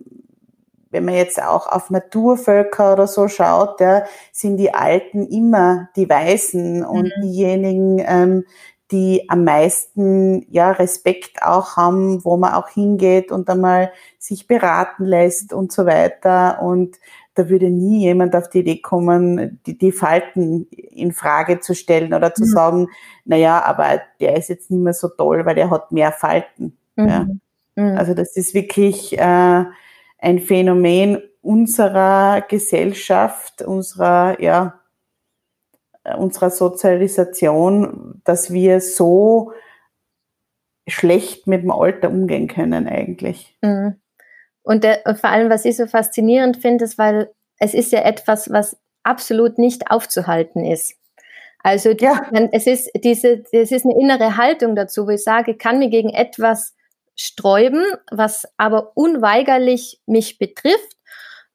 wenn 0.90 1.04
man 1.04 1.14
jetzt 1.14 1.42
auch 1.42 1.66
auf 1.66 1.90
Naturvölker 1.90 2.92
oder 2.92 3.08
so 3.08 3.26
schaut, 3.26 3.80
ja, 3.80 4.04
sind 4.30 4.58
die 4.58 4.72
Alten 4.72 5.26
immer 5.26 5.88
die 5.96 6.08
Weißen 6.08 6.84
und 6.84 7.12
mhm. 7.16 7.22
diejenigen, 7.22 7.98
ähm, 8.06 8.44
die 8.92 9.24
am 9.28 9.44
meisten 9.44 10.46
ja 10.50 10.70
Respekt 10.70 11.42
auch 11.42 11.76
haben, 11.76 12.24
wo 12.24 12.36
man 12.36 12.54
auch 12.54 12.68
hingeht 12.68 13.32
und 13.32 13.48
einmal 13.50 13.92
sich 14.18 14.46
beraten 14.46 15.04
lässt 15.04 15.52
und 15.52 15.72
so 15.72 15.86
weiter. 15.86 16.62
Und 16.62 16.96
da 17.34 17.48
würde 17.48 17.68
nie 17.68 18.00
jemand 18.00 18.34
auf 18.36 18.48
die 18.48 18.60
Idee 18.60 18.80
kommen, 18.80 19.60
die, 19.66 19.76
die 19.76 19.92
Falten 19.92 20.68
in 20.70 21.12
Frage 21.12 21.60
zu 21.60 21.74
stellen 21.74 22.14
oder 22.14 22.32
zu 22.32 22.44
mhm. 22.44 22.48
sagen, 22.48 22.88
na 23.24 23.36
ja, 23.36 23.62
aber 23.64 24.00
der 24.20 24.36
ist 24.36 24.48
jetzt 24.48 24.70
nicht 24.70 24.82
mehr 24.82 24.94
so 24.94 25.08
toll, 25.08 25.44
weil 25.44 25.58
er 25.58 25.70
hat 25.70 25.92
mehr 25.92 26.12
Falten. 26.12 26.76
Mhm. 26.94 27.08
Ja. 27.08 27.26
Mhm. 27.76 27.98
Also 27.98 28.14
das 28.14 28.36
ist 28.36 28.54
wirklich 28.54 29.18
äh, 29.18 29.64
ein 30.18 30.38
Phänomen 30.38 31.22
unserer 31.42 32.40
Gesellschaft, 32.48 33.62
unserer, 33.62 34.40
ja, 34.40 34.80
unserer 36.18 36.50
Sozialisation, 36.50 37.95
dass 38.26 38.52
wir 38.52 38.80
so 38.80 39.52
schlecht 40.88 41.46
mit 41.46 41.62
dem 41.62 41.70
Alter 41.70 42.10
umgehen 42.10 42.48
können 42.48 42.86
eigentlich. 42.86 43.56
Mhm. 43.62 44.00
Und, 44.62 44.84
der, 44.84 45.00
und 45.06 45.18
vor 45.18 45.30
allem, 45.30 45.50
was 45.50 45.64
ich 45.64 45.76
so 45.76 45.86
faszinierend 45.86 46.56
finde, 46.56 46.84
ist, 46.84 46.98
weil 46.98 47.30
es 47.58 47.74
ist 47.74 47.92
ja 47.92 48.00
etwas, 48.00 48.50
was 48.50 48.76
absolut 49.02 49.58
nicht 49.58 49.90
aufzuhalten 49.90 50.64
ist. 50.64 50.94
Also 51.62 51.90
ja. 51.90 52.28
es 52.52 52.66
ist 52.66 52.90
diese, 53.02 53.44
es 53.52 53.72
ist 53.72 53.84
eine 53.84 53.98
innere 53.98 54.36
Haltung 54.36 54.76
dazu, 54.76 55.06
wo 55.06 55.10
ich 55.10 55.24
sage, 55.24 55.52
ich 55.52 55.58
kann 55.58 55.78
mir 55.78 55.88
gegen 55.88 56.10
etwas 56.10 56.74
sträuben, 57.16 57.84
was 58.10 58.44
aber 58.56 58.92
unweigerlich 58.94 60.00
mich 60.06 60.38
betrifft, 60.38 60.96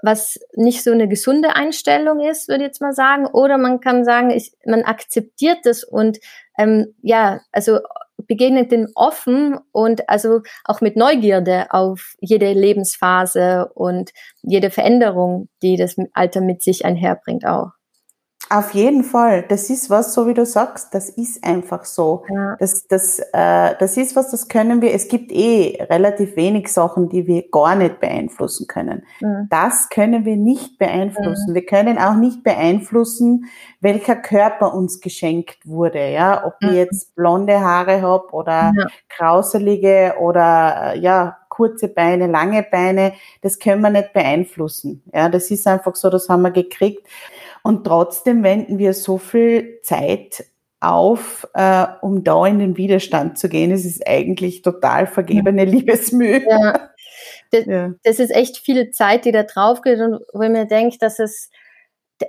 was 0.02 0.40
nicht 0.54 0.84
so 0.84 0.92
eine 0.92 1.08
gesunde 1.08 1.56
Einstellung 1.56 2.20
ist, 2.20 2.48
würde 2.48 2.64
ich 2.64 2.68
jetzt 2.68 2.82
mal 2.82 2.94
sagen. 2.94 3.28
Oder 3.28 3.58
man 3.58 3.80
kann 3.80 4.04
sagen, 4.04 4.32
ich, 4.32 4.54
man 4.66 4.84
akzeptiert 4.84 5.60
das 5.64 5.84
und 5.84 6.20
ähm, 6.58 6.94
ja, 7.02 7.42
also 7.52 7.80
begegnet 8.28 8.72
dem 8.72 8.88
offen 8.96 9.58
und 9.72 10.08
also 10.10 10.42
auch 10.64 10.82
mit 10.82 10.96
Neugierde 10.96 11.68
auf 11.72 12.16
jede 12.20 12.54
Lebensphase 12.54 13.70
und 13.74 14.12
jede 14.42 14.70
Veränderung, 14.72 15.50
die 15.62 15.76
das 15.76 15.96
Alter 16.14 16.42
mit 16.42 16.62
sich 16.62 16.86
einherbringt 16.86 17.46
auch. 17.46 17.72
Auf 18.52 18.74
jeden 18.74 19.06
Fall. 19.06 19.46
Das 19.48 19.70
ist 19.70 19.90
was, 19.90 20.14
so 20.14 20.28
wie 20.28 20.34
du 20.34 20.46
sagst, 20.46 20.94
das 20.94 21.10
ist 21.10 21.42
einfach 21.46 21.86
so. 21.86 22.26
Ja. 22.30 22.58
Das, 22.60 22.86
das, 22.86 23.20
äh, 23.32 23.76
das 23.80 23.96
ist 23.96 24.18
was, 24.18 24.30
das 24.32 24.50
können 24.50 24.82
wir, 24.82 24.94
es 24.94 25.08
gibt 25.08 25.32
eh 25.32 25.82
relativ 25.90 26.36
wenig 26.36 26.68
Sachen, 26.68 27.08
die 27.08 27.28
wir 27.28 27.50
gar 27.50 27.76
nicht 27.76 28.02
beeinflussen 28.02 28.68
können. 28.68 29.04
Mhm. 29.22 29.48
Das 29.50 29.88
können 29.88 30.26
wir 30.26 30.36
nicht 30.36 30.78
beeinflussen. 30.78 31.52
Mhm. 31.52 31.56
Wir 31.56 31.66
können 31.66 31.98
auch 31.98 32.16
nicht 32.16 32.44
beeinflussen, 32.44 33.46
welcher 33.80 34.18
Körper 34.18 34.74
uns 34.74 35.00
geschenkt 35.00 35.66
wurde. 35.66 36.10
Ja, 36.10 36.46
Ob 36.46 36.56
mhm. 36.62 36.70
ich 36.70 36.76
jetzt 36.76 37.16
blonde 37.16 37.62
Haare 37.62 38.02
habe 38.02 38.34
oder 38.34 38.74
ja. 38.76 38.88
krauselige 39.08 40.16
oder 40.20 40.94
äh, 40.94 41.00
ja, 41.00 41.38
kurze 41.48 41.88
Beine, 41.88 42.28
lange 42.28 42.64
Beine, 42.64 43.14
das 43.42 43.60
können 43.60 43.82
wir 43.82 43.90
nicht 43.90 44.14
beeinflussen. 44.14 45.04
Ja, 45.14 45.30
das 45.30 45.52
ist 45.52 45.68
einfach 45.68 45.96
so, 45.96 46.10
das 46.10 46.28
haben 46.28 46.42
wir 46.42 46.52
gekriegt. 46.52 47.08
Und 47.63 47.86
trotzdem 47.86 48.43
wenden 48.43 48.78
wir 48.78 48.93
so 48.93 49.17
viel 49.17 49.80
Zeit 49.84 50.45
auf, 50.80 51.47
äh, 51.54 51.86
um 52.02 52.24
da 52.24 52.45
in 52.47 52.60
den 52.60 52.76
Widerstand 52.76 53.38
zu 53.38 53.50
gehen. 53.50 53.71
Es 53.71 53.86
ist 53.86 54.06
eigentlich 54.08 54.63
total 54.63 55.06
vergebene 55.08 55.65
Liebesmühe. 55.65 56.43
Ja. 56.47 56.89
Das, 57.52 57.65
ja. 57.65 57.93
das 58.04 58.19
ist 58.19 58.32
echt 58.32 58.58
viel 58.58 58.91
Zeit, 58.91 59.26
die 59.26 59.34
da 59.34 59.43
drauf 59.43 59.82
geht 59.82 60.00
und 60.00 60.21
wo 60.34 60.41
ich 60.41 60.50
mir 60.50 60.65
denke, 60.65 60.97
dass 60.97 61.19
es, 61.19 61.50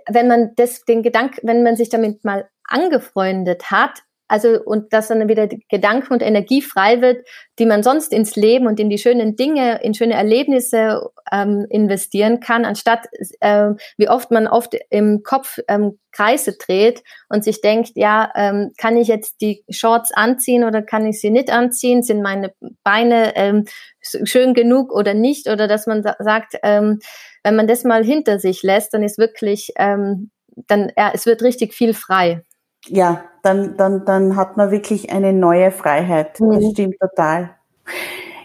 wenn 0.08 0.26
man 0.26 0.50
das, 0.56 0.84
den 0.84 1.04
Gedanken, 1.04 1.46
wenn 1.46 1.62
man 1.62 1.76
sich 1.76 1.88
damit 1.88 2.24
mal 2.24 2.48
angefreundet 2.64 3.70
hat, 3.70 4.02
also, 4.32 4.58
und 4.64 4.94
dass 4.94 5.08
dann 5.08 5.28
wieder 5.28 5.46
Gedanken 5.68 6.10
und 6.10 6.22
Energie 6.22 6.62
frei 6.62 7.02
wird, 7.02 7.26
die 7.58 7.66
man 7.66 7.82
sonst 7.82 8.14
ins 8.14 8.34
Leben 8.34 8.66
und 8.66 8.80
in 8.80 8.88
die 8.88 8.96
schönen 8.96 9.36
Dinge, 9.36 9.82
in 9.82 9.92
schöne 9.92 10.14
Erlebnisse 10.14 11.10
ähm, 11.30 11.66
investieren 11.68 12.40
kann, 12.40 12.64
anstatt 12.64 13.08
äh, 13.40 13.72
wie 13.98 14.08
oft 14.08 14.30
man 14.30 14.46
oft 14.46 14.74
im 14.88 15.22
Kopf 15.22 15.58
ähm, 15.68 15.98
Kreise 16.12 16.56
dreht 16.56 17.02
und 17.28 17.44
sich 17.44 17.60
denkt, 17.60 17.90
ja, 17.94 18.32
ähm, 18.34 18.72
kann 18.78 18.96
ich 18.96 19.08
jetzt 19.08 19.42
die 19.42 19.64
Shorts 19.68 20.12
anziehen 20.14 20.64
oder 20.64 20.80
kann 20.80 21.04
ich 21.04 21.20
sie 21.20 21.28
nicht 21.28 21.52
anziehen? 21.52 22.02
Sind 22.02 22.22
meine 22.22 22.54
Beine 22.84 23.36
ähm, 23.36 23.66
schön 24.00 24.54
genug 24.54 24.94
oder 24.94 25.12
nicht? 25.12 25.46
Oder 25.46 25.68
dass 25.68 25.86
man 25.86 26.02
sagt, 26.02 26.54
ähm, 26.62 27.00
wenn 27.44 27.54
man 27.54 27.66
das 27.66 27.84
mal 27.84 28.02
hinter 28.02 28.38
sich 28.38 28.62
lässt, 28.62 28.94
dann 28.94 29.02
ist 29.02 29.18
wirklich, 29.18 29.72
ähm, 29.76 30.30
dann, 30.68 30.90
ja, 30.96 31.10
es 31.12 31.26
wird 31.26 31.42
richtig 31.42 31.74
viel 31.74 31.92
frei 31.92 32.42
ja, 32.86 33.24
dann, 33.42 33.76
dann, 33.76 34.04
dann 34.04 34.36
hat 34.36 34.56
man 34.56 34.70
wirklich 34.70 35.10
eine 35.10 35.32
neue 35.32 35.70
Freiheit. 35.70 36.40
Mhm. 36.40 36.52
Das 36.52 36.70
stimmt 36.72 36.96
total. 37.00 37.56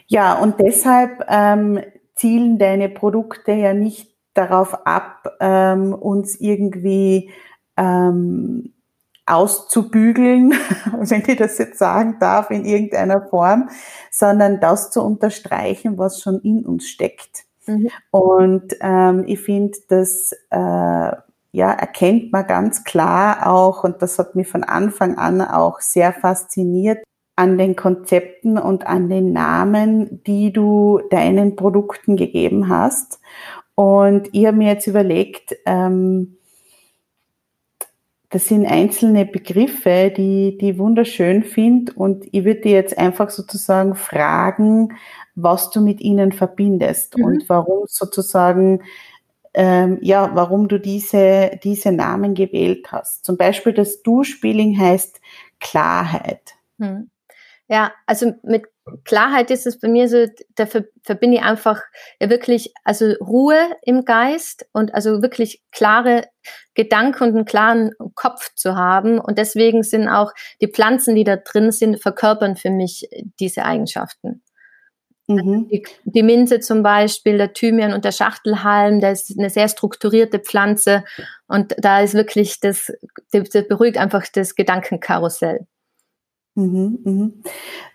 Ja, 0.07 0.39
und 0.39 0.59
deshalb 0.59 1.25
ähm, 1.27 1.81
zielen 2.15 2.57
deine 2.57 2.89
Produkte 2.89 3.51
ja 3.51 3.73
nicht 3.73 4.15
darauf 4.33 4.85
ab, 4.85 5.35
ähm, 5.39 5.93
uns 5.93 6.39
irgendwie 6.39 7.31
ähm, 7.75 8.73
auszubügeln, 9.25 10.51
wenn 10.99 11.23
ich 11.27 11.37
das 11.37 11.57
jetzt 11.57 11.77
sagen 11.77 12.17
darf, 12.19 12.49
in 12.49 12.65
irgendeiner 12.65 13.27
Form, 13.27 13.69
sondern 14.09 14.59
das 14.59 14.89
zu 14.89 15.03
unterstreichen, 15.03 15.97
was 15.97 16.21
schon 16.21 16.39
in 16.41 16.65
uns 16.65 16.87
steckt. 16.87 17.43
Mhm. 17.65 17.89
Und 18.11 18.75
ähm, 18.79 19.25
ich 19.27 19.41
finde, 19.41 19.77
dass 19.89 20.31
äh, 20.49 21.11
ja, 21.57 21.71
erkennt 21.71 22.31
man 22.31 22.45
ganz 22.45 22.83
klar 22.83 23.47
auch, 23.51 23.83
und 23.83 24.03
das 24.03 24.19
hat 24.19 24.35
mich 24.35 24.47
von 24.47 24.63
Anfang 24.63 25.17
an 25.17 25.41
auch 25.41 25.81
sehr 25.81 26.13
fasziniert, 26.13 27.03
an 27.35 27.57
den 27.57 27.75
Konzepten 27.75 28.59
und 28.59 28.85
an 28.85 29.09
den 29.09 29.33
Namen, 29.33 30.23
die 30.25 30.53
du 30.53 31.01
deinen 31.09 31.55
Produkten 31.55 32.15
gegeben 32.15 32.69
hast. 32.69 33.19
Und 33.73 34.29
ich 34.33 34.45
habe 34.45 34.57
mir 34.57 34.71
jetzt 34.71 34.85
überlegt, 34.85 35.55
ähm, 35.65 36.37
das 38.29 38.47
sind 38.47 38.67
einzelne 38.67 39.25
Begriffe, 39.25 40.13
die 40.15 40.59
die 40.59 40.77
wunderschön 40.77 41.43
finde 41.43 41.93
und 41.93 42.25
ich 42.31 42.45
würde 42.45 42.61
dir 42.61 42.73
jetzt 42.73 42.99
einfach 42.99 43.31
sozusagen 43.31 43.95
fragen, 43.95 44.89
was 45.33 45.71
du 45.71 45.81
mit 45.81 46.01
ihnen 46.01 46.33
verbindest 46.33 47.17
mhm. 47.17 47.25
und 47.25 47.49
warum 47.49 47.85
sozusagen 47.87 48.81
ähm, 49.57 49.97
ja, 50.01 50.29
warum 50.35 50.67
du 50.67 50.79
diese, 50.79 51.59
diese 51.63 51.91
Namen 51.91 52.35
gewählt 52.35 52.91
hast. 52.91 53.25
Zum 53.25 53.37
Beispiel 53.37 53.73
das 53.73 54.03
Du-Spieling 54.03 54.79
heißt 54.79 55.19
Klarheit. 55.59 56.53
Hm. 56.79 57.09
Ja, 57.67 57.91
also 58.05 58.33
mit 58.43 58.65
Klarheit 59.03 59.49
ist 59.49 59.65
es 59.65 59.79
bei 59.79 59.87
mir 59.87 60.07
so, 60.07 60.27
da 60.55 60.67
verbinde 60.67 61.37
ich 61.37 61.43
einfach 61.43 61.81
wirklich, 62.19 62.71
also 62.83 63.13
Ruhe 63.19 63.57
im 63.81 64.05
Geist 64.05 64.67
und 64.73 64.93
also 64.93 65.23
wirklich 65.23 65.63
klare 65.71 66.27
Gedanken 66.75 67.23
und 67.23 67.35
einen 67.35 67.45
klaren 67.45 67.91
Kopf 68.13 68.53
zu 68.53 68.75
haben. 68.75 69.19
Und 69.19 69.39
deswegen 69.39 69.81
sind 69.81 70.07
auch 70.07 70.33
die 70.61 70.71
Pflanzen, 70.71 71.15
die 71.15 71.23
da 71.23 71.35
drin 71.35 71.71
sind, 71.71 71.99
verkörpern 71.99 72.55
für 72.55 72.69
mich 72.69 73.09
diese 73.39 73.65
Eigenschaften. 73.65 74.43
Mhm. 75.27 75.67
Die, 75.69 75.85
die, 76.05 76.23
Minze 76.23 76.61
zum 76.61 76.83
Beispiel, 76.83 77.37
der 77.37 77.51
Thymian 77.51 77.93
und 77.93 78.05
der 78.05 78.13
Schachtelhalm, 78.13 79.01
das 79.01 79.29
ist 79.29 79.37
eine 79.37 79.49
sehr 79.49 79.67
strukturierte 79.67 80.39
Pflanze 80.39 81.03
und 81.47 81.75
da 81.77 81.99
ist 81.99 82.13
wirklich 82.13 82.61
das, 82.61 82.93
das 83.31 83.67
beruhigt 83.67 83.97
einfach 83.97 84.25
das 84.33 84.55
Gedankenkarussell. 84.55 85.67
Mhm, 86.57 86.99
mhm. 87.03 87.43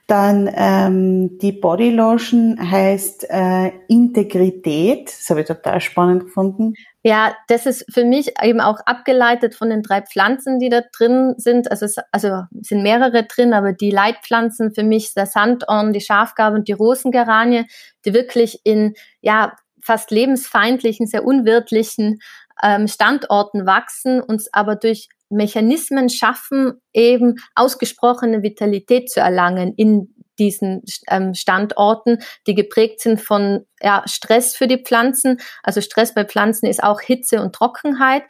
Dann 0.06 0.48
ähm, 0.54 1.38
die 1.38 1.50
Body 1.50 1.90
Lotion 1.90 2.56
heißt 2.70 3.26
äh, 3.28 3.72
Integrität. 3.88 5.08
Das 5.08 5.30
habe 5.30 5.40
ich 5.40 5.48
total 5.48 5.80
spannend 5.80 6.26
gefunden. 6.26 6.74
Ja, 7.02 7.34
das 7.48 7.66
ist 7.66 7.84
für 7.92 8.04
mich 8.04 8.34
eben 8.40 8.60
auch 8.60 8.78
abgeleitet 8.86 9.56
von 9.56 9.70
den 9.70 9.82
drei 9.82 10.02
Pflanzen, 10.02 10.60
die 10.60 10.68
da 10.68 10.82
drin 10.96 11.34
sind. 11.38 11.72
Also 11.72 11.86
es 11.86 11.96
also 12.12 12.42
sind 12.60 12.84
mehrere 12.84 13.24
drin, 13.24 13.52
aber 13.52 13.72
die 13.72 13.90
Leitpflanzen 13.90 14.72
für 14.72 14.84
mich 14.84 15.12
der 15.12 15.26
Sandorn, 15.26 15.92
die 15.92 16.00
Schafgabe 16.00 16.54
und 16.54 16.68
die 16.68 16.72
Rosengeranie, 16.72 17.64
die 18.04 18.14
wirklich 18.14 18.60
in 18.62 18.94
ja 19.22 19.56
fast 19.80 20.12
lebensfeindlichen, 20.12 21.08
sehr 21.08 21.24
unwirtlichen 21.24 22.20
ähm, 22.62 22.86
Standorten 22.86 23.66
wachsen, 23.66 24.20
uns 24.20 24.52
aber 24.52 24.76
durch 24.76 25.08
Mechanismen 25.32 26.08
schaffen, 26.08 26.74
eben 26.92 27.36
ausgesprochene 27.54 28.42
Vitalität 28.42 29.10
zu 29.10 29.20
erlangen 29.20 29.74
in 29.76 30.14
diesen 30.38 30.82
ähm, 31.08 31.34
Standorten, 31.34 32.18
die 32.46 32.54
geprägt 32.54 33.00
sind 33.00 33.20
von 33.20 33.66
ja, 33.80 34.02
Stress 34.06 34.56
für 34.56 34.66
die 34.66 34.82
Pflanzen. 34.82 35.38
Also 35.62 35.80
Stress 35.80 36.14
bei 36.14 36.24
Pflanzen 36.24 36.66
ist 36.66 36.82
auch 36.82 37.00
Hitze 37.00 37.40
und 37.42 37.54
Trockenheit. 37.54 38.24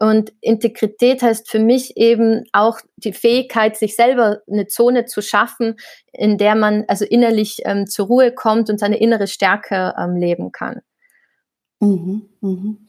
Und 0.00 0.32
Integrität 0.40 1.22
heißt 1.22 1.48
für 1.48 1.60
mich 1.60 1.96
eben 1.96 2.44
auch 2.52 2.78
die 2.96 3.12
Fähigkeit, 3.12 3.76
sich 3.76 3.94
selber 3.94 4.40
eine 4.50 4.66
Zone 4.66 5.04
zu 5.04 5.22
schaffen, 5.22 5.76
in 6.12 6.36
der 6.36 6.56
man 6.56 6.84
also 6.88 7.04
innerlich 7.04 7.58
ähm, 7.64 7.86
zur 7.86 8.06
Ruhe 8.06 8.32
kommt 8.32 8.68
und 8.70 8.78
seine 8.78 8.98
innere 8.98 9.28
Stärke 9.28 9.94
ähm, 9.96 10.16
leben 10.16 10.50
kann. 10.50 10.80
Mhm, 11.80 12.28
mhm. 12.40 12.88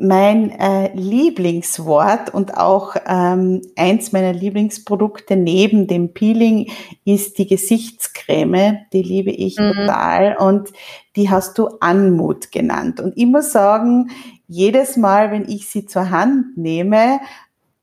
Mein 0.00 0.52
äh, 0.52 0.94
Lieblingswort 0.94 2.32
und 2.32 2.56
auch 2.56 2.94
ähm, 3.04 3.62
eins 3.74 4.12
meiner 4.12 4.32
Lieblingsprodukte 4.32 5.34
neben 5.34 5.88
dem 5.88 6.14
Peeling 6.14 6.70
ist 7.04 7.38
die 7.38 7.48
Gesichtscreme. 7.48 8.86
Die 8.92 9.02
liebe 9.02 9.32
ich 9.32 9.58
mhm. 9.58 9.72
total 9.72 10.36
und 10.36 10.72
die 11.16 11.30
hast 11.30 11.58
du 11.58 11.66
Anmut 11.80 12.52
genannt. 12.52 13.00
Und 13.00 13.16
ich 13.16 13.26
muss 13.26 13.50
sagen, 13.50 14.10
jedes 14.46 14.96
Mal, 14.96 15.32
wenn 15.32 15.48
ich 15.48 15.68
sie 15.68 15.84
zur 15.84 16.10
Hand 16.10 16.56
nehme, 16.56 17.18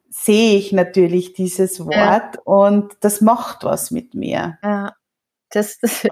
sehe 0.10 0.58
ich 0.58 0.72
natürlich 0.72 1.34
dieses 1.34 1.82
Wort 1.82 1.92
ja. 1.92 2.42
und 2.46 2.94
das 3.02 3.20
macht 3.20 3.66
was 3.66 3.92
mit 3.92 4.16
mir. 4.16 4.58
Ja, 4.64 4.94
das, 5.50 5.80
das 5.80 6.08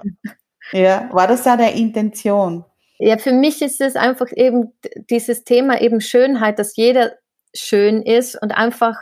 ja, 0.72 1.08
war 1.12 1.26
das 1.26 1.44
da 1.44 1.56
der 1.56 1.72
Intention? 1.72 2.64
Ja, 3.06 3.18
für 3.18 3.32
mich 3.32 3.60
ist 3.60 3.82
es 3.82 3.96
einfach 3.96 4.28
eben 4.34 4.72
dieses 5.10 5.44
Thema 5.44 5.78
eben 5.78 6.00
Schönheit, 6.00 6.58
dass 6.58 6.74
jeder 6.74 7.12
schön 7.54 8.00
ist 8.00 8.40
und 8.40 8.52
einfach 8.52 8.96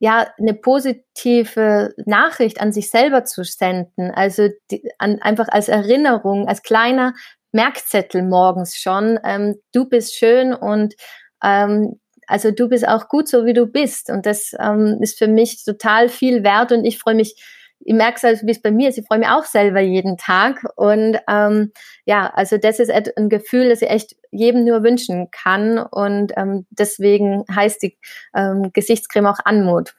ja 0.00 0.26
eine 0.40 0.54
positive 0.54 1.94
Nachricht 2.04 2.60
an 2.60 2.72
sich 2.72 2.90
selber 2.90 3.24
zu 3.24 3.44
senden, 3.44 4.10
also 4.10 4.48
die, 4.72 4.82
an, 4.98 5.22
einfach 5.22 5.46
als 5.46 5.68
Erinnerung, 5.68 6.48
als 6.48 6.62
kleiner 6.62 7.14
Merkzettel 7.52 8.24
morgens 8.24 8.76
schon, 8.76 9.20
ähm, 9.24 9.54
du 9.72 9.88
bist 9.88 10.16
schön 10.16 10.52
und 10.52 10.94
ähm, 11.40 12.00
also 12.26 12.50
du 12.50 12.68
bist 12.68 12.88
auch 12.88 13.06
gut 13.08 13.28
so 13.28 13.44
wie 13.44 13.52
du 13.52 13.66
bist. 13.66 14.10
Und 14.10 14.26
das 14.26 14.50
ähm, 14.58 14.98
ist 15.00 15.16
für 15.16 15.28
mich 15.28 15.62
total 15.64 16.08
viel 16.08 16.42
wert 16.42 16.72
und 16.72 16.84
ich 16.84 16.98
freue 16.98 17.14
mich 17.14 17.36
ich 17.80 17.94
merke 17.94 18.16
es, 18.16 18.24
also, 18.24 18.46
wie 18.46 18.50
es 18.50 18.62
bei 18.62 18.70
mir 18.70 18.88
ist, 18.88 18.98
ich 18.98 19.06
freue 19.06 19.18
mich 19.18 19.28
auch 19.28 19.44
selber 19.44 19.80
jeden 19.80 20.16
Tag. 20.16 20.64
Und 20.76 21.18
ähm, 21.28 21.72
ja, 22.06 22.30
also 22.34 22.56
das 22.56 22.78
ist 22.78 22.90
ein 22.90 23.28
Gefühl, 23.28 23.68
das 23.68 23.82
ich 23.82 23.90
echt 23.90 24.16
jedem 24.30 24.64
nur 24.64 24.82
wünschen 24.82 25.30
kann. 25.30 25.78
Und 25.78 26.32
ähm, 26.36 26.66
deswegen 26.70 27.44
heißt 27.54 27.82
die 27.82 27.98
ähm, 28.34 28.70
Gesichtscreme 28.72 29.26
auch 29.26 29.38
Anmut. 29.44 29.94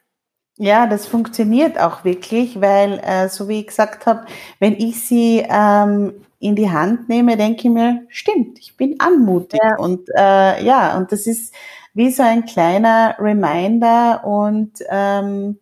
Ja, 0.58 0.88
das 0.88 1.06
funktioniert 1.06 1.80
auch 1.80 2.06
wirklich, 2.06 2.62
weil, 2.62 3.00
äh, 3.00 3.28
so 3.28 3.50
wie 3.50 3.60
ich 3.60 3.68
gesagt 3.68 4.06
habe, 4.06 4.26
wenn 4.60 4.74
ich 4.74 5.06
sie 5.06 5.46
ähm, 5.48 6.14
in 6.40 6.56
die 6.56 6.70
Hand 6.70 7.10
nehme, 7.10 7.36
denke 7.36 7.68
ich 7.68 7.74
mir, 7.74 8.04
stimmt, 8.08 8.60
ich 8.60 8.78
bin 8.78 8.96
anmutig. 9.00 9.60
Ja. 9.62 9.76
Und 9.78 10.10
äh, 10.16 10.64
ja, 10.64 10.98
und 10.98 11.12
das 11.12 11.28
ist 11.28 11.54
wie 11.94 12.10
so 12.10 12.24
ein 12.24 12.46
kleiner 12.46 13.16
Reminder 13.20 14.24
und 14.26 14.74
ähm, 14.90 15.60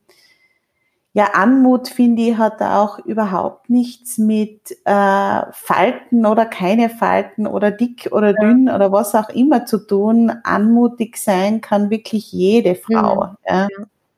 ja, 1.16 1.26
Anmut, 1.34 1.90
finde 1.90 2.24
ich, 2.24 2.38
hat 2.38 2.60
auch 2.62 2.98
überhaupt 3.06 3.70
nichts 3.70 4.18
mit 4.18 4.72
äh, 4.84 5.42
Falten 5.52 6.26
oder 6.26 6.48
keine 6.48 6.90
Falten 6.90 7.46
oder 7.46 7.70
dick 7.70 8.10
oder 8.12 8.34
dünn 8.34 8.68
oder 8.68 8.92
was 8.92 9.14
auch 9.14 9.30
immer 9.30 9.68
zu 9.68 9.78
tun. 9.78 10.32
Anmutig 10.44 11.18
sein 11.18 11.62
kann 11.62 11.92
wirklich 11.92 12.32
jede 12.32 12.74
Frau. 12.74 13.26
Mhm. 13.26 13.38
Ja. 13.48 13.68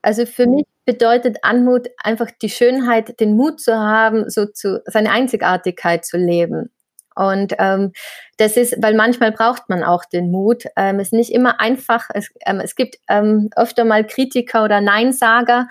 Also 0.02 0.26
für 0.26 0.48
mich 0.48 0.66
bedeutet 0.86 1.40
Anmut 1.42 1.90
einfach 1.98 2.32
die 2.42 2.50
Schönheit, 2.50 3.20
den 3.20 3.36
Mut 3.36 3.60
zu 3.60 3.76
haben, 3.76 4.30
so 4.30 4.46
zu 4.46 4.82
seine 4.86 5.12
Einzigartigkeit 5.12 6.06
zu 6.06 6.16
leben. 6.16 6.70
Und 7.16 7.54
ähm, 7.60 7.94
das 8.38 8.58
ist, 8.58 8.76
weil 8.82 8.94
manchmal 8.94 9.32
braucht 9.32 9.70
man 9.70 9.84
auch 9.84 10.04
den 10.04 10.32
Mut. 10.32 10.66
Ähm, 10.76 11.00
es 11.00 11.08
ist 11.08 11.14
nicht 11.14 11.32
immer 11.32 11.62
einfach. 11.62 12.10
Es, 12.14 12.30
ähm, 12.46 12.60
es 12.60 12.76
gibt 12.76 12.98
ähm, 13.08 13.50
öfter 13.56 13.86
mal 13.86 14.06
Kritiker 14.06 14.66
oder 14.66 14.82
Neinsager 14.82 15.68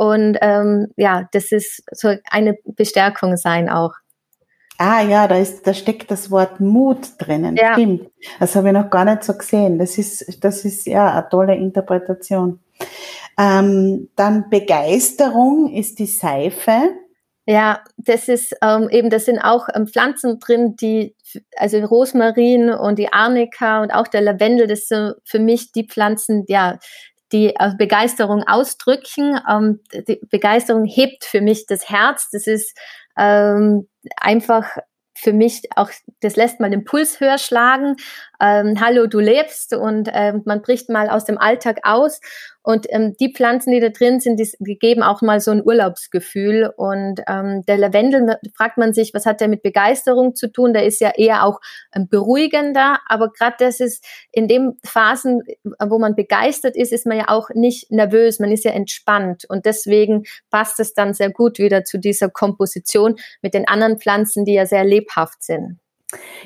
und 0.00 0.38
ähm, 0.40 0.86
ja, 0.96 1.28
das 1.30 1.52
ist 1.52 1.82
so 1.92 2.14
eine 2.30 2.56
Bestärkung 2.64 3.36
sein 3.36 3.68
auch. 3.68 3.92
Ah 4.78 5.02
ja, 5.02 5.28
da 5.28 5.36
ist, 5.36 5.66
da 5.66 5.74
steckt 5.74 6.10
das 6.10 6.30
Wort 6.30 6.58
Mut 6.58 7.06
drinnen. 7.18 7.54
Ja. 7.54 7.74
Stimmt. 7.74 8.10
Das 8.38 8.56
habe 8.56 8.68
ich 8.68 8.72
noch 8.72 8.88
gar 8.88 9.04
nicht 9.04 9.24
so 9.24 9.34
gesehen. 9.34 9.78
Das 9.78 9.98
ist, 9.98 10.42
das 10.42 10.64
ist 10.64 10.86
ja 10.86 11.12
eine 11.12 11.28
tolle 11.28 11.54
Interpretation. 11.54 12.60
Ähm, 13.38 14.08
dann 14.16 14.48
Begeisterung 14.48 15.70
ist 15.70 15.98
die 15.98 16.06
Seife. 16.06 16.80
Ja, 17.44 17.82
das 17.98 18.28
ist 18.28 18.56
ähm, 18.62 18.88
eben, 18.90 19.10
das 19.10 19.26
sind 19.26 19.38
auch 19.38 19.68
ähm, 19.74 19.86
Pflanzen 19.86 20.38
drin, 20.38 20.76
die, 20.76 21.14
also 21.56 21.78
Rosmarin 21.78 22.70
und 22.70 22.98
die 22.98 23.12
Arnika 23.12 23.82
und 23.82 23.90
auch 23.90 24.08
der 24.08 24.22
Lavendel, 24.22 24.66
das 24.66 24.88
sind 24.88 25.16
für 25.24 25.40
mich 25.40 25.72
die 25.72 25.86
Pflanzen, 25.86 26.44
ja, 26.48 26.78
die 27.32 27.54
äh, 27.56 27.74
Begeisterung 27.76 28.42
ausdrücken. 28.46 29.40
Ähm, 29.48 29.80
die 29.92 30.20
Begeisterung 30.30 30.84
hebt 30.84 31.24
für 31.24 31.40
mich 31.40 31.66
das 31.66 31.88
Herz. 31.88 32.28
Das 32.30 32.46
ist 32.46 32.76
ähm, 33.16 33.88
einfach 34.16 34.76
für 35.14 35.32
mich 35.32 35.62
auch, 35.76 35.90
das 36.20 36.36
lässt 36.36 36.60
mal 36.60 36.70
den 36.70 36.84
Puls 36.84 37.20
höher 37.20 37.38
schlagen. 37.38 37.96
Ähm, 38.40 38.80
Hallo, 38.80 39.06
du 39.06 39.18
lebst 39.18 39.74
und 39.74 40.08
ähm, 40.12 40.42
man 40.46 40.62
bricht 40.62 40.88
mal 40.88 41.08
aus 41.08 41.24
dem 41.24 41.38
Alltag 41.38 41.80
aus 41.82 42.20
und 42.62 42.86
ähm, 42.90 43.16
die 43.18 43.32
Pflanzen, 43.32 43.72
die 43.72 43.80
da 43.80 43.88
drin 43.88 44.20
sind, 44.20 44.38
die, 44.38 44.50
die 44.58 44.78
geben 44.78 45.02
auch 45.02 45.22
mal 45.22 45.40
so 45.40 45.50
ein 45.50 45.64
Urlaubsgefühl. 45.64 46.70
Und 46.76 47.22
ähm, 47.26 47.64
der 47.66 47.78
Lavendel, 47.78 48.36
fragt 48.54 48.76
man 48.76 48.92
sich, 48.92 49.14
was 49.14 49.24
hat 49.24 49.40
der 49.40 49.48
mit 49.48 49.62
Begeisterung 49.62 50.34
zu 50.34 50.52
tun? 50.52 50.74
Der 50.74 50.84
ist 50.84 51.00
ja 51.00 51.12
eher 51.16 51.44
auch 51.44 51.60
ähm, 51.94 52.08
beruhigender. 52.08 52.98
Aber 53.06 53.32
gerade 53.32 53.56
das 53.60 53.80
ist 53.80 54.04
in 54.30 54.46
den 54.46 54.78
Phasen, 54.84 55.42
wo 55.82 55.98
man 55.98 56.14
begeistert 56.14 56.76
ist, 56.76 56.92
ist 56.92 57.06
man 57.06 57.16
ja 57.16 57.28
auch 57.28 57.48
nicht 57.54 57.90
nervös, 57.90 58.40
man 58.40 58.52
ist 58.52 58.64
ja 58.64 58.72
entspannt. 58.72 59.46
Und 59.48 59.64
deswegen 59.64 60.24
passt 60.50 60.80
es 60.80 60.92
dann 60.92 61.14
sehr 61.14 61.30
gut 61.30 61.58
wieder 61.58 61.84
zu 61.84 61.98
dieser 61.98 62.28
Komposition 62.28 63.16
mit 63.40 63.54
den 63.54 63.66
anderen 63.68 63.98
Pflanzen, 63.98 64.44
die 64.44 64.54
ja 64.54 64.66
sehr 64.66 64.84
lebhaft 64.84 65.42
sind. 65.42 65.78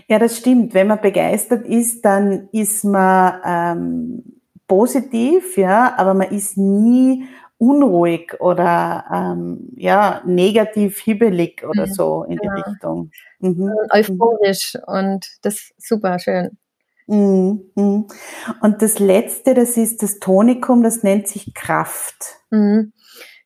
Ja, 0.08 0.18
das 0.18 0.38
stimmt. 0.38 0.74
Wenn 0.74 0.88
man 0.88 1.00
begeistert 1.00 1.66
ist, 1.66 2.04
dann 2.04 2.48
ist 2.52 2.84
man 2.84 3.40
ähm, 3.44 4.40
positiv, 4.66 5.56
ja, 5.56 5.94
aber 5.96 6.14
man 6.14 6.30
ist 6.30 6.56
nie 6.56 7.26
unruhig 7.58 8.34
oder 8.40 9.04
ähm, 9.12 9.70
ja 9.76 10.22
negativ 10.26 10.98
hibbelig 10.98 11.64
oder 11.66 11.86
mhm. 11.86 11.92
so 11.92 12.24
in 12.24 12.38
die 12.38 12.46
ja. 12.46 12.52
Richtung. 12.52 13.10
Mhm. 13.38 13.70
Euphorisch 13.90 14.76
und 14.86 15.26
das 15.42 15.54
ist 15.54 15.74
super 15.78 16.18
schön. 16.18 16.58
Mhm. 17.06 17.70
mhm. 17.74 18.06
Und 18.60 18.82
das 18.82 18.98
letzte, 18.98 19.54
das 19.54 19.76
ist 19.76 20.02
das 20.02 20.18
Tonikum, 20.18 20.82
das 20.82 21.02
nennt 21.02 21.28
sich 21.28 21.54
Kraft. 21.54 22.38
Mhm. 22.50 22.92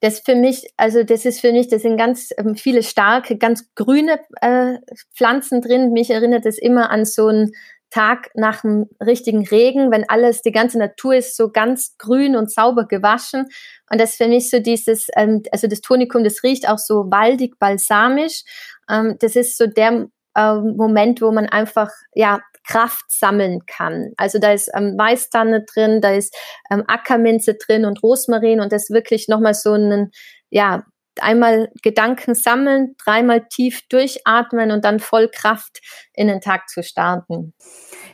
Das 0.00 0.20
für 0.20 0.36
mich, 0.36 0.68
also 0.76 1.02
das 1.02 1.24
ist 1.24 1.40
für 1.40 1.52
mich, 1.52 1.68
das 1.68 1.82
sind 1.82 1.96
ganz 1.96 2.30
ähm, 2.38 2.54
viele 2.54 2.82
starke, 2.82 3.36
ganz 3.36 3.74
grüne 3.74 4.20
äh, 4.40 4.78
Pflanzen 5.16 5.60
drin. 5.60 5.92
Mich 5.92 6.10
erinnert 6.10 6.46
es 6.46 6.58
immer 6.58 6.90
an 6.90 7.04
so 7.04 7.28
ein 7.28 7.52
Tag 7.90 8.30
nach 8.34 8.60
dem 8.60 8.86
richtigen 9.04 9.46
Regen, 9.46 9.90
wenn 9.90 10.08
alles, 10.08 10.42
die 10.42 10.52
ganze 10.52 10.78
Natur 10.78 11.14
ist 11.14 11.36
so 11.36 11.50
ganz 11.50 11.96
grün 11.96 12.36
und 12.36 12.52
sauber 12.52 12.86
gewaschen. 12.86 13.46
Und 13.90 14.00
das 14.00 14.16
für 14.16 14.28
mich 14.28 14.50
so 14.50 14.60
dieses, 14.60 15.08
ähm, 15.16 15.42
also 15.52 15.66
das 15.66 15.80
Tonikum, 15.80 16.22
das 16.22 16.42
riecht 16.42 16.68
auch 16.68 16.78
so 16.78 17.10
waldig, 17.10 17.58
balsamisch. 17.58 18.42
Ähm, 18.90 19.16
das 19.20 19.36
ist 19.36 19.56
so 19.56 19.66
der 19.66 20.08
ähm, 20.36 20.76
Moment, 20.76 21.22
wo 21.22 21.32
man 21.32 21.46
einfach, 21.46 21.90
ja, 22.14 22.40
Kraft 22.68 23.10
sammeln 23.10 23.64
kann. 23.66 24.12
Also 24.16 24.38
da 24.38 24.52
ist 24.52 24.70
ähm, 24.74 24.94
Weißtanne 24.96 25.64
drin, 25.64 26.00
da 26.00 26.10
ist 26.12 26.36
ähm, 26.70 26.84
Ackerminze 26.86 27.54
drin 27.54 27.84
und 27.84 28.02
Rosmarin 28.02 28.60
und 28.60 28.72
das 28.72 28.90
wirklich 28.90 29.26
nochmal 29.28 29.54
so 29.54 29.72
ein, 29.72 30.10
ja, 30.50 30.84
einmal 31.20 31.70
Gedanken 31.82 32.34
sammeln, 32.34 32.94
dreimal 33.02 33.46
tief 33.48 33.88
durchatmen 33.88 34.70
und 34.70 34.84
dann 34.84 35.00
voll 35.00 35.28
Kraft 35.28 35.80
in 36.12 36.28
den 36.28 36.40
Tag 36.40 36.68
zu 36.68 36.82
starten. 36.82 37.54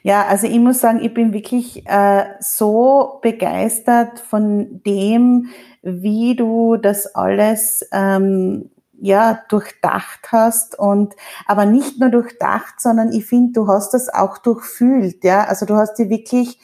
Ja, 0.02 0.26
also 0.26 0.46
ich 0.46 0.58
muss 0.58 0.80
sagen, 0.80 1.02
ich 1.02 1.12
bin 1.12 1.32
wirklich 1.32 1.86
äh, 1.86 2.24
so 2.40 3.18
begeistert 3.22 4.20
von 4.20 4.82
dem, 4.84 5.50
wie 5.82 6.36
du 6.36 6.76
das 6.76 7.14
alles 7.14 7.86
ähm, 7.92 8.70
ja 9.00 9.42
durchdacht 9.48 10.28
hast 10.32 10.78
und 10.78 11.14
aber 11.46 11.66
nicht 11.66 11.98
nur 11.98 12.10
durchdacht, 12.10 12.80
sondern 12.80 13.12
ich 13.12 13.26
finde, 13.26 13.52
du 13.52 13.68
hast 13.68 13.94
das 13.94 14.08
auch 14.08 14.38
durchfühlt. 14.38 15.24
Ja, 15.24 15.44
also 15.44 15.66
du 15.66 15.76
hast 15.76 15.98
dich 15.98 16.08
wirklich 16.08 16.58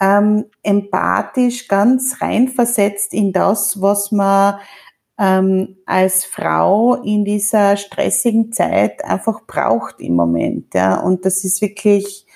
ähm, 0.00 0.46
empathisch 0.62 1.68
ganz 1.68 2.20
reinversetzt 2.20 3.14
in 3.14 3.32
das, 3.32 3.80
was 3.80 4.12
man 4.12 4.58
ähm, 5.18 5.76
als 5.86 6.24
Frau 6.24 6.94
in 7.02 7.24
dieser 7.24 7.76
stressigen 7.76 8.52
Zeit 8.52 9.04
einfach 9.04 9.46
braucht 9.46 10.00
im 10.00 10.14
Moment. 10.14 10.74
Ja? 10.74 11.00
Und 11.00 11.24
das 11.24 11.44
ist 11.44 11.62
wirklich 11.62 12.26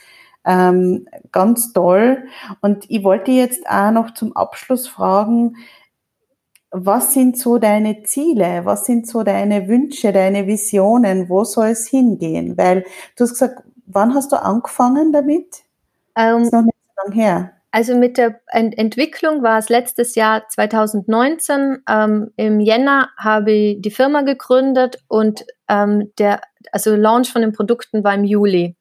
ähm, 0.44 1.06
ganz 1.32 1.72
toll. 1.72 2.24
Und 2.62 2.86
ich 2.88 3.04
wollte 3.04 3.30
jetzt 3.30 3.68
auch 3.68 3.90
noch 3.90 4.14
zum 4.14 4.34
Abschluss 4.34 4.88
fragen, 4.88 5.56
was 6.70 7.14
sind 7.14 7.36
so 7.36 7.58
deine 7.58 8.02
Ziele? 8.02 8.64
Was 8.64 8.84
sind 8.84 9.06
so 9.06 9.22
deine 9.22 9.68
Wünsche, 9.68 10.12
deine 10.12 10.46
Visionen? 10.46 11.28
Wo 11.28 11.44
soll 11.44 11.68
es 11.68 11.88
hingehen? 11.88 12.56
Weil 12.56 12.84
du 13.16 13.24
hast 13.24 13.30
gesagt, 13.30 13.62
wann 13.86 14.14
hast 14.14 14.32
du 14.32 14.40
angefangen 14.40 15.12
damit? 15.12 15.62
Ähm, 16.16 16.42
ist 16.42 16.52
noch 16.52 16.62
nicht 16.62 16.76
so 16.86 17.02
lange 17.02 17.14
her. 17.14 17.52
Also 17.72 17.96
mit 17.96 18.18
der 18.18 18.40
Ent 18.48 18.76
Entwicklung 18.78 19.42
war 19.42 19.58
es 19.58 19.68
letztes 19.68 20.16
Jahr 20.16 20.48
2019. 20.48 21.82
Ähm, 21.88 22.30
Im 22.36 22.60
Jänner 22.60 23.10
habe 23.16 23.52
ich 23.52 23.80
die 23.80 23.92
Firma 23.92 24.22
gegründet 24.22 25.02
und 25.08 25.44
ähm, 25.68 26.12
der 26.18 26.40
also 26.72 26.94
Launch 26.94 27.32
von 27.32 27.42
den 27.42 27.52
Produkten 27.52 28.02
war 28.04 28.14
im 28.14 28.24
Juli. 28.24 28.76